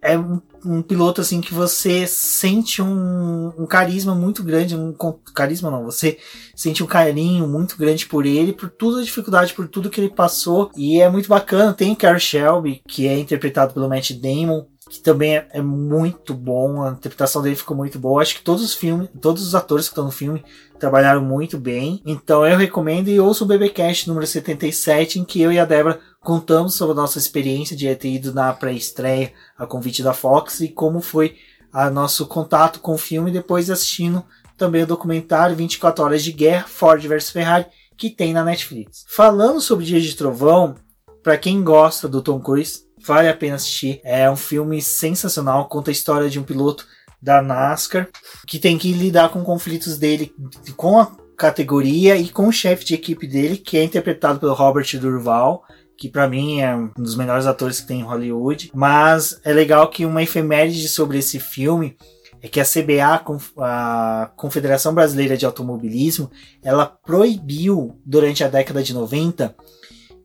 [0.08, 4.94] é um, um, piloto assim que você sente um, um, carisma muito grande, um
[5.34, 6.18] carisma não, você
[6.56, 10.10] sente um carinho muito grande por ele, por toda a dificuldade, por tudo que ele
[10.10, 11.74] passou e é muito bacana.
[11.74, 16.32] Tem o Carol Shelby que é interpretado pelo Matt Damon, que também é, é, muito
[16.32, 18.22] bom, a interpretação dele ficou muito boa.
[18.22, 20.42] Acho que todos os filmes, todos os atores que estão no filme
[20.78, 22.00] trabalharam muito bem.
[22.06, 26.00] Então eu recomendo e ouço o BBcast número 77 em que eu e a Débora
[26.20, 30.68] contamos sobre a nossa experiência de ter ido na pré-estreia a convite da Fox e
[30.68, 31.36] como foi
[31.72, 34.24] a nosso contato com o filme depois assistindo
[34.56, 37.66] também o documentário 24 Horas de Guerra, Ford vs Ferrari,
[37.96, 39.04] que tem na Netflix.
[39.08, 40.74] Falando sobre Dias de Trovão,
[41.22, 44.00] para quem gosta do Tom Cruise, vale a pena assistir.
[44.04, 46.86] É um filme sensacional, conta a história de um piloto
[47.20, 48.08] da NASCAR
[48.46, 50.32] que tem que lidar com conflitos dele
[50.76, 54.86] com a categoria e com o chefe de equipe dele, que é interpretado pelo Robert
[54.98, 55.64] Durval
[55.98, 58.70] que para mim é um dos melhores atores que tem em Hollywood.
[58.72, 61.96] Mas é legal que uma efeméride sobre esse filme
[62.40, 63.24] é que a CBA,
[63.58, 66.30] a Confederação Brasileira de Automobilismo,
[66.62, 69.56] ela proibiu durante a década de 90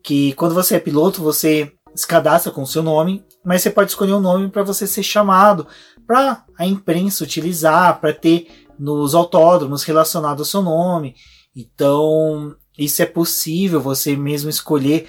[0.03, 3.91] que quando você é piloto você se cadastra com o seu nome, mas você pode
[3.91, 5.67] escolher um nome para você ser chamado,
[6.07, 11.15] para a imprensa utilizar, para ter nos autódromos relacionado ao seu nome.
[11.55, 15.07] Então, isso é possível, você mesmo escolher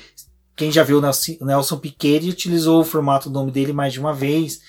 [0.57, 4.13] quem já viu o Nelson Piquet utilizou o formato do nome dele mais de uma
[4.13, 4.61] vez.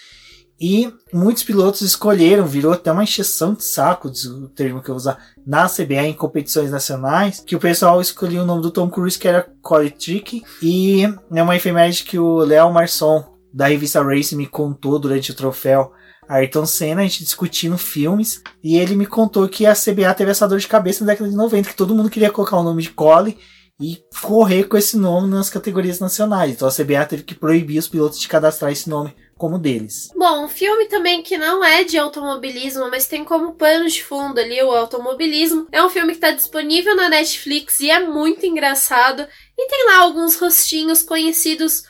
[0.60, 5.18] E muitos pilotos escolheram, virou até uma encheção de saco, o termo que eu usar,
[5.46, 9.28] na CBA em competições nacionais, que o pessoal escolheu o nome do Tom Cruise, que
[9.28, 11.04] era Corey Trick, e
[11.34, 15.92] é uma efeméride que o Léo Marçom, da revista Race, me contou durante o troféu
[16.28, 20.48] Ayrton Senna, a gente discutindo filmes, e ele me contou que a CBA teve essa
[20.48, 22.90] dor de cabeça na década de 90, que todo mundo queria colocar o nome de
[22.92, 23.38] Cole
[23.80, 26.54] e correr com esse nome nas categorias nacionais.
[26.54, 30.10] Então a CBA teve que proibir os pilotos de cadastrar esse nome como deles.
[30.16, 34.40] Bom, um filme também que não é de automobilismo, mas tem como pano de fundo
[34.40, 35.68] ali o automobilismo.
[35.72, 39.28] É um filme que está disponível na Netflix e é muito engraçado.
[39.58, 41.84] E tem lá alguns rostinhos conhecidos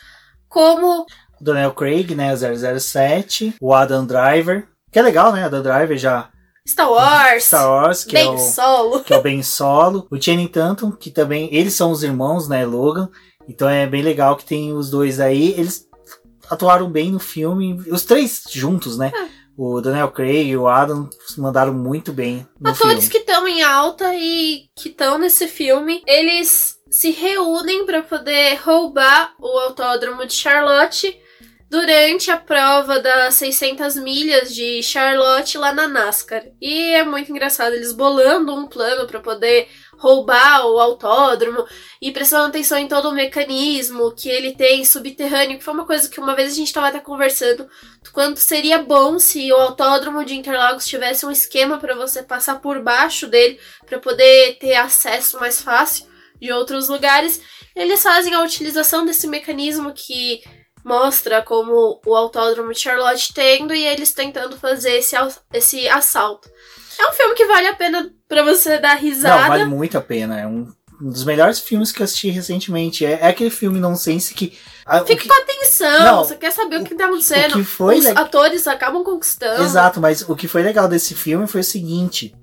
[0.49, 1.05] como
[1.39, 6.29] Daniel Craig, né, 007, o Adam Driver, que é legal, né, Adam Driver já
[6.67, 7.43] Star Wars.
[7.43, 9.03] Star Wars, que ben é o Solo.
[9.03, 12.65] que é o Ben Solo, o Channing Tatum, que também eles são os irmãos, né,
[12.65, 13.09] Logan.
[13.47, 15.51] Então é bem legal que tem os dois aí.
[15.51, 15.87] Eles
[16.49, 19.11] atuaram bem no filme, os três juntos, né?
[19.15, 19.45] É.
[19.57, 23.09] O Daniel Craig e o Adam mandaram muito bem no Atores filme.
[23.09, 29.33] que estão em alta e que estão nesse filme, eles se reúnem para poder roubar
[29.39, 31.17] o autódromo de Charlotte
[31.69, 36.43] durante a prova das 600 milhas de Charlotte lá na NASCAR.
[36.61, 41.65] E é muito engraçado eles bolando um plano para poder roubar o autódromo
[42.01, 46.09] e prestando atenção em todo o mecanismo que ele tem subterrâneo, que foi uma coisa
[46.09, 47.67] que uma vez a gente estava até conversando,
[48.03, 52.61] do quanto seria bom se o autódromo de Interlagos tivesse um esquema para você passar
[52.61, 56.05] por baixo dele para poder ter acesso mais fácil
[56.39, 57.41] de outros lugares.
[57.75, 60.41] Eles fazem a utilização desse mecanismo que
[60.85, 65.15] mostra como o autódromo de Charlotte tendo e eles tentando fazer esse,
[65.51, 66.47] esse assalto.
[66.99, 69.41] É um filme que vale a pena para você dar risada.
[69.41, 70.39] Não, vale muito a pena.
[70.39, 70.71] É um,
[71.01, 73.03] um dos melhores filmes que eu assisti recentemente.
[73.05, 74.57] É, é aquele filme nonsense que.
[74.85, 77.53] a- Fica que- com atenção, Não, você quer saber o que tá acontecendo.
[77.55, 79.63] o que foi Os le- atores acabam conquistando.
[79.63, 82.33] Exato, mas o que foi legal desse filme foi o seguinte.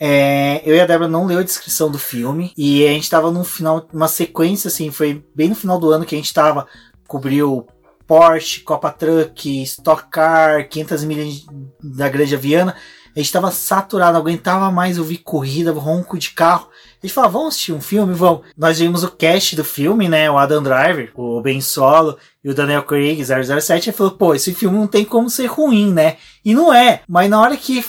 [0.00, 3.32] é, eu e a Débora não leu a descrição do filme e a gente tava
[3.32, 6.68] num final, uma sequência assim, foi bem no final do ano que a gente tava,
[7.08, 7.66] cobriu
[8.06, 11.46] Porsche, Copa Truck, Stock Car, 500 milhas
[11.82, 12.76] da Grande Viana.
[13.16, 16.68] A gente tava saturado, não aguentava mais ouvir corrida, ronco de carro.
[17.02, 18.14] A gente falou, vamos assistir um filme?
[18.14, 18.42] Vamos.
[18.56, 20.30] Nós vimos o cast do filme, né?
[20.30, 23.88] O Adam Driver, o Ben Solo e o Daniel Craig, 007.
[23.90, 26.16] Ele falou, pô, esse filme não tem como ser ruim, né?
[26.44, 27.02] E não é.
[27.08, 27.84] Mas na hora que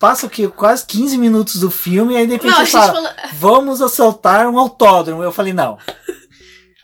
[0.00, 0.48] passa o quê?
[0.48, 3.10] Quase 15 minutos do filme, aí de repente Não, fala, falou.
[3.34, 5.22] vamos assaltar um autódromo.
[5.22, 5.78] Eu falei, não.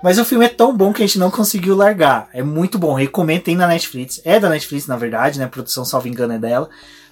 [0.02, 2.28] Mas o filme é tão bom que a gente não conseguiu largar.
[2.32, 2.94] É muito bom.
[2.94, 4.20] Recomendo, tem na Netflix.
[4.24, 5.46] É da Netflix, na verdade, né?
[5.46, 6.68] A produção, salvo engano, é dela.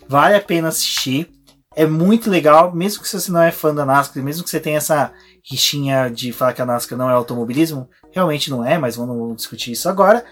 [0.09, 1.31] Vale a pena assistir.
[1.77, 4.77] É muito legal, mesmo que você não é fã da NASCAR, mesmo que você tenha
[4.77, 5.13] essa
[5.45, 9.73] rixinha de falar que a NASCAR não é automobilismo, realmente não é, mas vamos discutir
[9.73, 10.25] isso agora.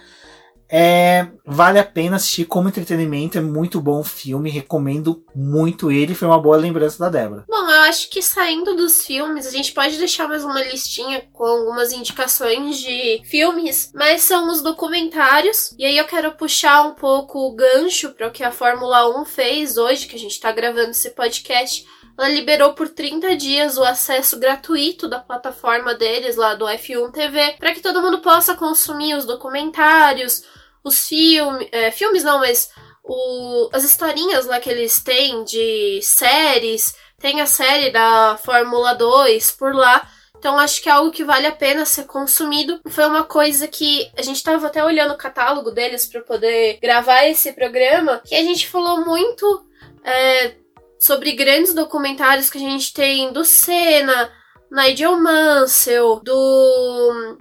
[0.74, 6.14] É, vale a pena assistir como entretenimento, é muito bom o filme, recomendo muito ele,
[6.14, 7.44] foi uma boa lembrança da Débora.
[7.46, 11.44] Bom, eu acho que saindo dos filmes, a gente pode deixar mais uma listinha com
[11.44, 15.74] algumas indicações de filmes, mas são os documentários.
[15.78, 19.26] E aí eu quero puxar um pouco o gancho para o que a Fórmula 1
[19.26, 21.86] fez hoje, que a gente está gravando esse podcast.
[22.18, 27.56] Ela liberou por 30 dias o acesso gratuito da plataforma deles, lá do F1 TV,
[27.58, 30.44] para que todo mundo possa consumir os documentários,
[30.84, 31.68] os filmes.
[31.94, 32.70] filmes não, mas
[33.02, 36.94] o, as historinhas lá que eles têm de séries.
[37.18, 40.08] Tem a série da Fórmula 2 por lá.
[40.36, 42.80] Então acho que é algo que vale a pena ser consumido.
[42.88, 47.24] Foi uma coisa que a gente estava até olhando o catálogo deles para poder gravar
[47.26, 49.64] esse programa, que a gente falou muito
[50.04, 50.56] é,
[50.98, 54.32] sobre grandes documentários que a gente tem do Senna,
[54.68, 57.38] Nigel Mansell, do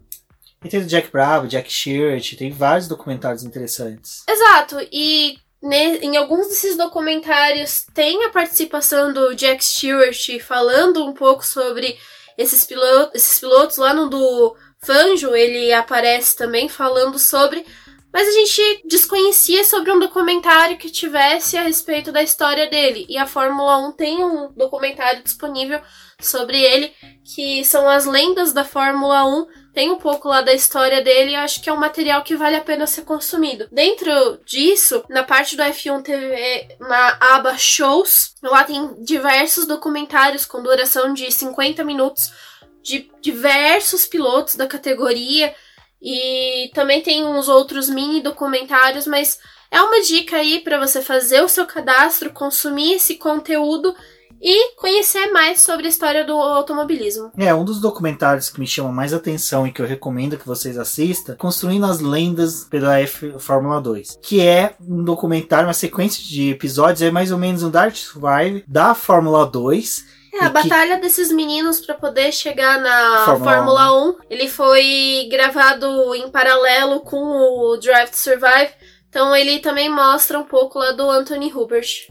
[0.63, 4.23] E tem o Jack Bravo, Jack Sheart, tem vários documentários interessantes.
[4.29, 11.45] Exato, e em alguns desses documentários tem a participação do Jack Stewart falando um pouco
[11.45, 11.97] sobre
[12.37, 12.81] esses, pilo
[13.13, 13.77] esses pilotos.
[13.77, 17.65] Lá no do Fanjo ele aparece também falando sobre.
[18.13, 23.05] Mas a gente desconhecia sobre um documentário que tivesse a respeito da história dele.
[23.07, 25.79] E a Fórmula 1 tem um documentário disponível
[26.19, 26.91] sobre ele,
[27.23, 31.35] que são as lendas da Fórmula 1 tem um pouco lá da história dele e
[31.35, 33.67] acho que é um material que vale a pena ser consumido.
[33.71, 40.61] Dentro disso, na parte do F1 TV, na aba Shows, lá tem diversos documentários com
[40.61, 42.31] duração de 50 minutos
[42.83, 45.55] de diversos pilotos da categoria
[46.01, 51.41] e também tem uns outros mini documentários, mas é uma dica aí para você fazer
[51.41, 53.95] o seu cadastro, consumir esse conteúdo
[54.41, 57.31] e conhecer mais sobre a história do automobilismo.
[57.37, 60.77] É, um dos documentários que me chama mais atenção e que eu recomendo que vocês
[60.77, 66.49] assistam, Construindo as Lendas pela F Fórmula 2, que é um documentário, uma sequência de
[66.49, 70.21] episódios, é mais ou menos um Dark Survive da Fórmula 2.
[70.33, 74.15] É, a e batalha desses meninos para poder chegar na Fórmula Fórmula, 1.
[74.29, 78.71] Ele foi gravado em paralelo com o Drive to Survive.
[79.09, 82.07] Então ele também mostra um pouco lá do Anthony Hubert.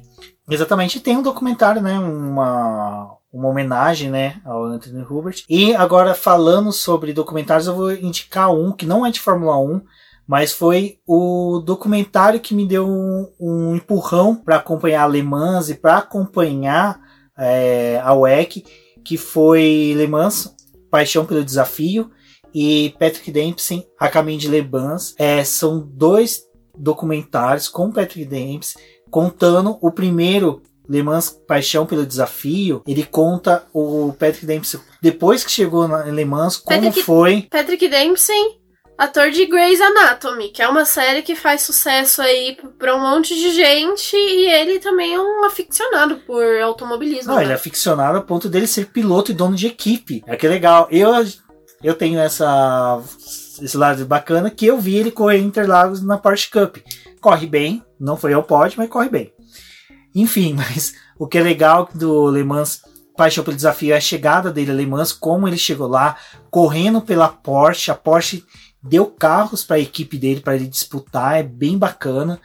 [0.50, 5.44] Exatamente, tem um documentário, né, uma, uma homenagem, né, ao Anthony Hubert.
[5.48, 9.80] E agora falando sobre documentários, eu vou indicar um que não é de Fórmula 1,
[10.26, 15.74] mas foi o documentário que me deu um, um empurrão para acompanhar Le Mans e
[15.74, 17.00] para acompanhar
[17.38, 18.64] é, a WEC,
[19.04, 20.54] que foi Le Mans,
[20.90, 22.10] Paixão pelo Desafio,
[22.52, 25.14] e Patrick Dempsey, A Caminho de Le Mans.
[25.18, 26.42] É, são dois
[26.76, 28.80] documentários com Patrick Dempsey
[29.10, 35.50] contando o primeiro Le Mans Paixão pelo Desafio, ele conta o Patrick Dempsey depois que
[35.50, 37.46] chegou na Le Mans, como Patrick- foi.
[37.50, 38.58] Patrick Dempsey,
[38.98, 43.34] ator de Grey's Anatomy, que é uma série que faz sucesso aí pra um monte
[43.34, 47.30] de gente e ele também é um aficionado por automobilismo.
[47.30, 47.44] Não, né?
[47.44, 50.22] ele é aficionado a ponto dele ser piloto e dono de equipe.
[50.26, 50.88] É que legal.
[50.90, 51.10] Eu,
[51.82, 53.00] eu tenho essa
[53.62, 56.78] esse lado bacana que eu vi ele correr em Interlagos na Porsche Cup.
[57.20, 59.32] Corre bem, não foi ao pódio, mas corre bem.
[60.14, 62.82] Enfim, mas o que é legal do Le Mans
[63.16, 66.16] Paixão pelo Desafio é a chegada dele a Le Mans, como ele chegou lá,
[66.50, 67.90] correndo pela Porsche.
[67.90, 68.44] A Porsche
[68.82, 72.40] deu carros para a equipe dele para ele disputar, é bem bacana.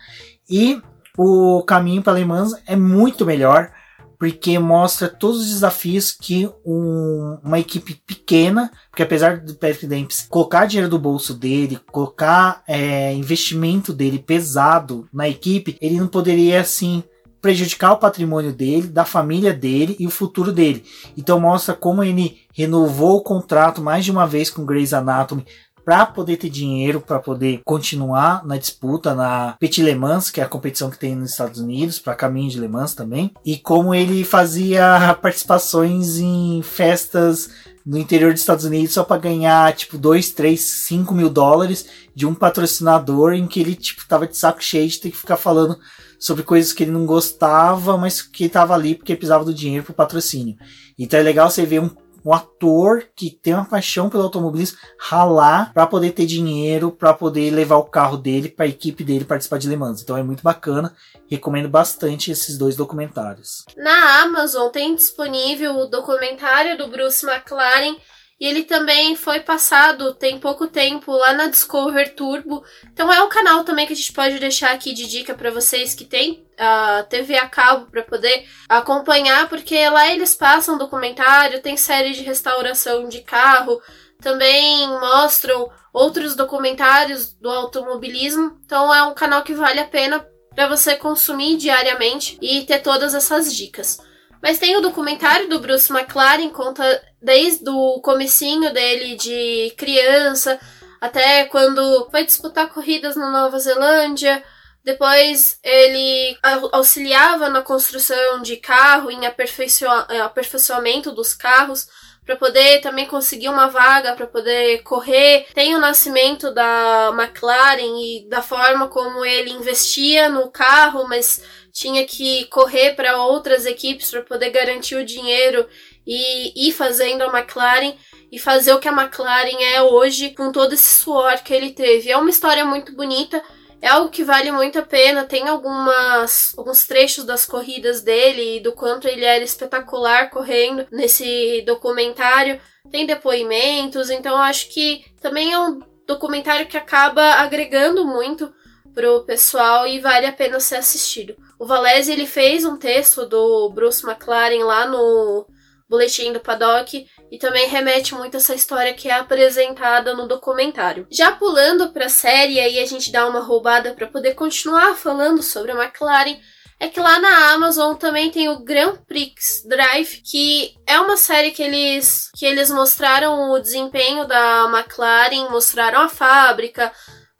[0.49, 0.81] E
[1.17, 3.71] o caminho para Le Mans é muito melhor,
[4.17, 10.27] porque mostra todos os desafios que um- uma equipe pequena, porque apesar do Patrick Dempsey
[10.29, 16.61] colocar dinheiro do bolso dele, colocar é, investimento dele pesado na equipe, ele não poderia
[16.61, 17.03] assim
[17.41, 20.83] prejudicar o patrimônio dele, da família dele e o futuro dele.
[21.15, 25.45] Então mostra como ele renovou o contrato mais de uma vez com Grey's Anatomy
[25.85, 30.43] para poder ter dinheiro, para poder continuar na disputa na Petit Le Mans, que é
[30.43, 33.93] a competição que tem nos Estados Unidos, para caminho de Le Mans também, e como
[33.93, 37.49] ele fazia participações em festas
[37.85, 42.25] no interior dos Estados Unidos só para ganhar tipo 2, 3, 5 mil dólares de
[42.25, 45.77] um patrocinador em que ele tipo tava de saco cheio de ter que ficar falando
[46.17, 49.93] sobre coisas que ele não gostava, mas que estava ali porque precisava do dinheiro pro
[49.93, 50.55] patrocínio.
[50.97, 51.91] Então é legal você ver um,
[52.25, 57.51] um ator que tem uma paixão pelo automobilismo ralar para poder ter dinheiro, para poder
[57.51, 60.01] levar o carro dele para a equipe dele participar de Le Mans.
[60.01, 60.95] Então é muito bacana.
[61.29, 63.63] Recomendo bastante esses dois documentários.
[63.77, 67.95] Na Amazon tem disponível o documentário do Bruce McLaren
[68.39, 72.63] e ele também foi passado tem pouco tempo lá na Discover Turbo.
[72.91, 75.93] Então é um canal também que a gente pode deixar aqui de dica para vocês
[75.93, 81.77] que tem a TV a cabo para poder acompanhar, porque lá eles passam documentário, tem
[81.77, 83.81] série de restauração de carro,
[84.21, 88.59] também mostram outros documentários do automobilismo.
[88.65, 93.13] Então é um canal que vale a pena para você consumir diariamente e ter todas
[93.13, 93.99] essas dicas.
[94.41, 96.83] Mas tem o documentário do Bruce McLaren, conta
[97.25, 100.59] desde o comecinho dele de criança
[101.01, 104.43] até quando foi disputar corridas na Nova Zelândia.
[104.83, 111.87] Depois ele au- auxiliava na construção de carro, em eh, aperfeiçoamento dos carros,
[112.23, 115.47] para poder também conseguir uma vaga, para poder correr.
[115.53, 122.05] Tem o nascimento da McLaren e da forma como ele investia no carro, mas tinha
[122.05, 125.67] que correr para outras equipes para poder garantir o dinheiro
[126.05, 127.93] e ir fazendo a McLaren
[128.31, 132.11] e fazer o que a McLaren é hoje com todo esse suor que ele teve.
[132.11, 133.41] É uma história muito bonita,
[133.81, 135.25] é algo que vale muito a pena.
[135.25, 141.61] Tem algumas alguns trechos das corridas dele e do quanto ele era espetacular correndo nesse
[141.65, 142.59] documentário.
[142.91, 148.53] Tem depoimentos, então acho que também é um documentário que acaba agregando muito
[148.93, 151.35] pro pessoal e vale a pena ser assistido.
[151.59, 155.45] O Valese ele fez um texto do Bruce McLaren lá no
[155.87, 161.07] Boletim do Paddock e também remete muito a essa história que é apresentada no documentário.
[161.11, 165.43] Já pulando para a série aí a gente dá uma roubada para poder continuar falando
[165.43, 166.37] sobre a McLaren.
[166.77, 171.51] É que lá na Amazon também tem o Grand Prix Drive, que é uma série
[171.51, 176.91] que eles que eles mostraram o desempenho da McLaren, mostraram a fábrica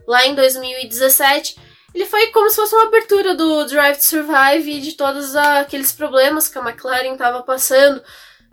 [0.07, 1.57] lá em 2017.
[1.93, 5.93] Ele foi como se fosse uma abertura do Drive to Survive e de todos aqueles
[5.93, 8.03] problemas que a McLaren estava passando,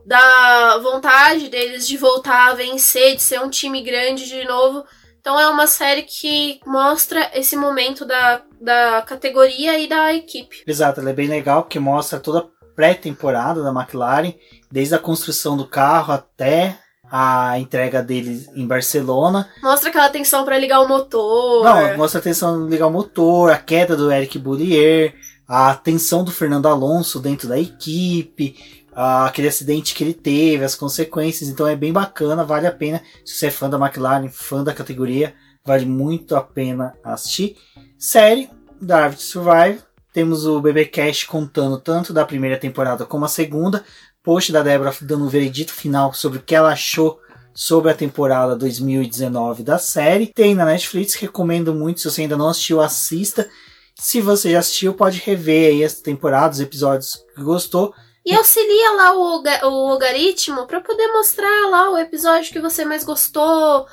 [0.04, 4.84] da vontade deles de voltar a vencer, de ser um time grande de novo.
[5.20, 10.64] Então é uma série que mostra esse momento da, da categoria e da equipe.
[10.66, 14.34] Exato, ela é bem legal porque mostra toda pré-temporada da McLaren,
[14.70, 16.76] desde a construção do carro até
[17.10, 19.48] a entrega dele em Barcelona.
[19.62, 21.62] Mostra aquela tensão para ligar o motor.
[21.62, 25.14] Não, mostra a tensão de ligar o motor, a queda do Eric Boulier,
[25.46, 28.56] a tensão do Fernando Alonso dentro da equipe,
[28.94, 31.48] aquele acidente que ele teve, as consequências.
[31.48, 33.02] Então é bem bacana, vale a pena.
[33.24, 37.56] Se você é fã da McLaren, fã da categoria, vale muito a pena assistir.
[37.98, 38.50] Série
[38.80, 39.80] Drive Survive.
[40.12, 43.84] Temos o BB Cash contando tanto da primeira temporada como a segunda.
[44.22, 47.18] Post da Débora dando um veredito final sobre o que ela achou
[47.54, 50.28] sobre a temporada 2019 da série.
[50.28, 52.00] Tem na Netflix, recomendo muito.
[52.00, 53.48] Se você ainda não assistiu, assista.
[53.94, 57.94] Se você já assistiu, pode rever aí as temporadas, os episódios que gostou.
[58.24, 63.02] E auxilia lá o, o algoritmo para poder mostrar lá o episódio que você mais
[63.02, 63.86] gostou,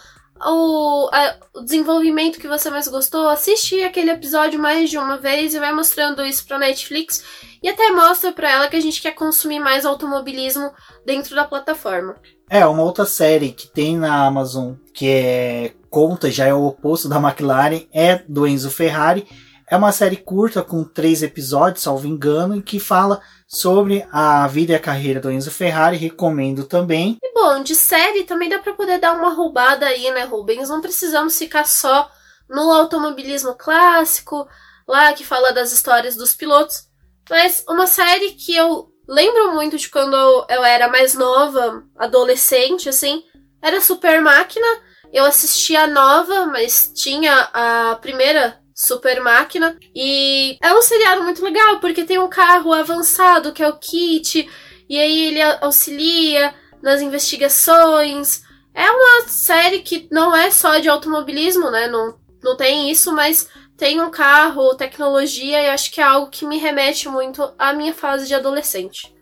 [0.46, 5.54] o, a, o desenvolvimento que você mais gostou, assiste aquele episódio mais de uma vez
[5.54, 7.24] e vai mostrando isso pra Netflix
[7.62, 10.72] e até mostra pra ela que a gente quer consumir mais automobilismo
[11.06, 12.16] dentro da plataforma.
[12.50, 17.10] É, uma outra série que tem na Amazon que é conta, já é o oposto
[17.10, 19.28] da McLaren, é do Enzo Ferrari.
[19.70, 24.74] É uma série curta com três episódios, salvo engano, e que fala sobre a vida
[24.74, 27.18] e a carreira do Enzo Ferrari, recomendo também.
[27.24, 30.70] E bom, de série também dá para poder dar uma roubada aí, né, Rubens?
[30.70, 32.10] Não precisamos ficar só
[32.48, 34.48] no automobilismo clássico,
[34.88, 36.84] lá que fala das histórias dos pilotos,
[37.28, 40.16] mas uma série que eu lembro muito de quando
[40.48, 43.24] eu era mais nova, adolescente, assim,
[43.62, 44.68] era Super Máquina.
[45.12, 49.78] Eu assistia a nova, mas tinha a primeira super máquina.
[49.94, 54.50] E é um seriado muito legal, porque tem um carro avançado, que é o Kit,
[54.88, 58.42] e aí ele auxilia nas investigações.
[58.74, 61.88] É uma série que não é só de automobilismo, né?
[61.88, 66.46] Não, não tem isso, mas tem um carro, tecnologia, e acho que é algo que
[66.46, 69.14] me remete muito à minha fase de adolescente.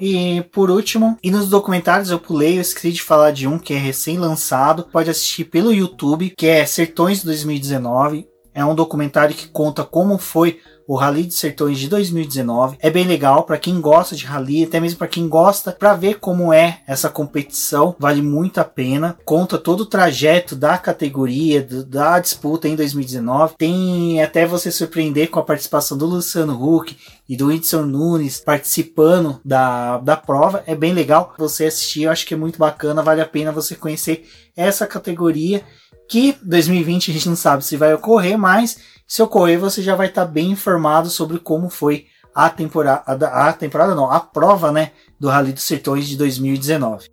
[0.00, 3.74] E por último, e nos documentários eu pulei, eu esqueci de falar de um que
[3.74, 8.26] é recém-lançado, pode assistir pelo YouTube, que é Sertões 2019.
[8.54, 12.76] É um documentário que conta como foi o Rally de Sertões de 2019.
[12.80, 16.18] É bem legal para quem gosta de rally, até mesmo para quem gosta para ver
[16.18, 17.96] como é essa competição.
[17.98, 19.16] Vale muito a pena.
[19.24, 23.54] Conta todo o trajeto da categoria, da disputa em 2019.
[23.56, 26.96] Tem até você surpreender com a participação do Luciano Huck
[27.28, 30.62] e do Whindersson Nunes participando da, da prova.
[30.66, 32.02] É bem legal você assistir.
[32.02, 33.02] Eu acho que é muito bacana.
[33.02, 35.64] Vale a pena você conhecer essa categoria
[36.08, 40.08] que 2020 a gente não sabe se vai ocorrer, mas se ocorrer você já vai
[40.08, 44.90] estar tá bem informado sobre como foi a temporada, a temporada não, a prova, né,
[45.20, 47.10] do Rally dos Sertões de 2019.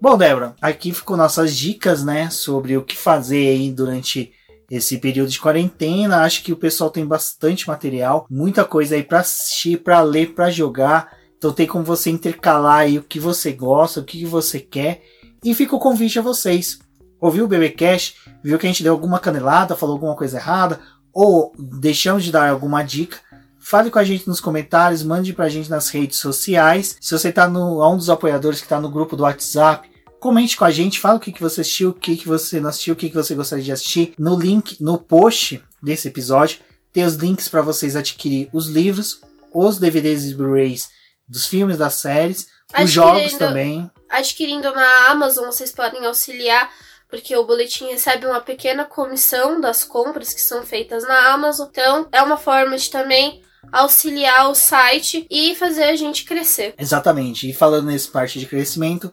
[0.00, 4.32] Bom, Débora, aqui ficou nossas dicas, né, sobre o que fazer aí durante
[4.70, 6.22] esse período de quarentena.
[6.22, 10.50] Acho que o pessoal tem bastante material, muita coisa aí para assistir, para ler, para
[10.50, 11.16] jogar.
[11.38, 15.02] Então tem como você intercalar aí o que você gosta, o que você quer.
[15.42, 16.78] E fica o convite a vocês
[17.26, 20.78] ouviu o BBcast, viu que a gente deu alguma canelada, falou alguma coisa errada,
[21.10, 23.16] ou deixamos de dar alguma dica,
[23.58, 26.98] fale com a gente nos comentários, mande pra gente nas redes sociais.
[27.00, 29.88] Se você tá no um dos apoiadores que tá no grupo do WhatsApp,
[30.20, 32.68] comente com a gente, fala o que, que você assistiu, o que, que você não
[32.68, 34.12] assistiu, o que, que você gostaria de assistir.
[34.18, 36.58] No link, no post desse episódio,
[36.92, 39.22] tem os links para vocês adquirir os livros,
[39.52, 40.90] os DVDs e Blu-rays
[41.26, 42.48] dos filmes, das séries,
[42.78, 43.90] os jogos também.
[44.10, 46.70] Adquirindo na Amazon, vocês podem auxiliar
[47.14, 51.68] porque o boletim recebe uma pequena comissão das compras que são feitas na Amazon.
[51.70, 56.74] Então, é uma forma de também auxiliar o site e fazer a gente crescer.
[56.76, 57.48] Exatamente.
[57.48, 59.12] E falando nesse parte de crescimento,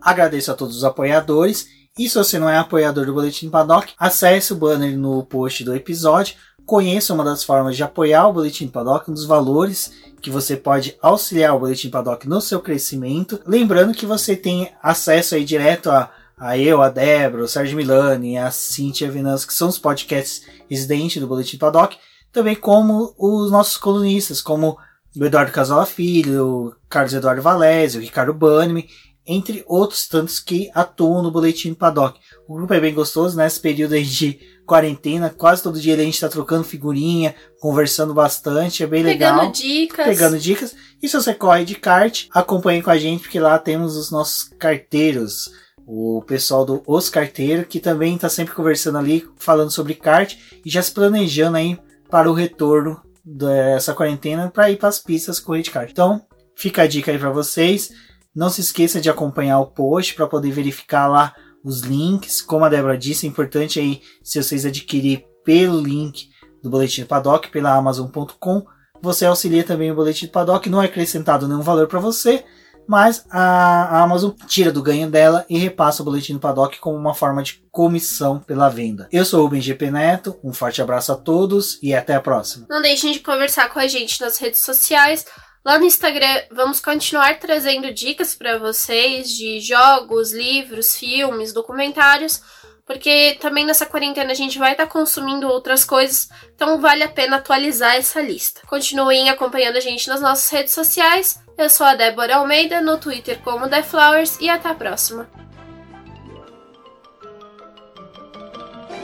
[0.00, 1.68] agradeço a todos os apoiadores.
[1.96, 5.72] E se você não é apoiador do Boletim Paddock, acesse o banner no post do
[5.72, 6.34] episódio.
[6.66, 10.96] Conheça uma das formas de apoiar o Boletim Paddock, um dos valores que você pode
[11.00, 13.40] auxiliar o Boletim Paddock no seu crescimento.
[13.46, 18.36] Lembrando que você tem acesso aí direto a a eu, a Débora, o Sérgio Milani,
[18.36, 21.96] a Cintia Venâncio, que são os podcasts residentes do Boletim Paddock,
[22.30, 24.76] também como os nossos colunistas, como
[25.16, 28.86] o Eduardo Casola Filho, o Carlos Eduardo Valese, o Ricardo Banime,
[29.26, 32.20] entre outros tantos que atuam no Boletim Paddock.
[32.46, 33.62] O grupo é bem gostoso, nesse né?
[33.62, 38.86] período aí de quarentena, quase todo dia a gente está trocando figurinha, conversando bastante, é
[38.86, 39.38] bem pegando legal.
[39.38, 40.06] Pegando dicas.
[40.06, 40.76] Pegando dicas.
[41.02, 44.50] E se você corre de kart, acompanhe com a gente, porque lá temos os nossos
[44.58, 45.50] carteiros
[45.86, 50.68] o pessoal do Os Carteiro, que também está sempre conversando ali, falando sobre kart e
[50.68, 51.78] já se planejando aí
[52.10, 55.90] para o retorno dessa quarentena para ir para as pistas correr de kart.
[55.90, 56.22] Então,
[56.56, 57.92] fica a dica aí para vocês.
[58.34, 61.34] Não se esqueça de acompanhar o post para poder verificar lá
[61.64, 62.42] os links.
[62.42, 66.28] Como a Débora disse, é importante aí se vocês adquirir pelo link
[66.62, 68.66] do Boletim Paddock pela Amazon.com,
[69.00, 72.44] você auxilia também o boletim do paddock, não é acrescentado nenhum valor para você,
[72.86, 77.14] mas a, Amazon tira do ganho dela e repassa o boletim do paddock como uma
[77.14, 79.08] forma de comissão pela venda.
[79.12, 82.66] Eu sou o BGP Neto, um forte abraço a todos e até a próxima.
[82.68, 85.24] Não deixem de conversar com a gente nas redes sociais.
[85.64, 92.40] Lá no Instagram vamos continuar trazendo dicas para vocês de jogos, livros, filmes, documentários
[92.86, 97.08] porque também nessa quarentena a gente vai estar tá consumindo outras coisas, então vale a
[97.08, 98.60] pena atualizar essa lista.
[98.66, 101.40] Continuem acompanhando a gente nas nossas redes sociais.
[101.58, 105.28] Eu sou a Débora Almeida, no Twitter como The Flowers, e até a próxima.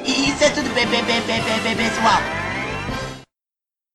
[0.05, 2.52] Isso é tudo bem, bem, bem, pessoal.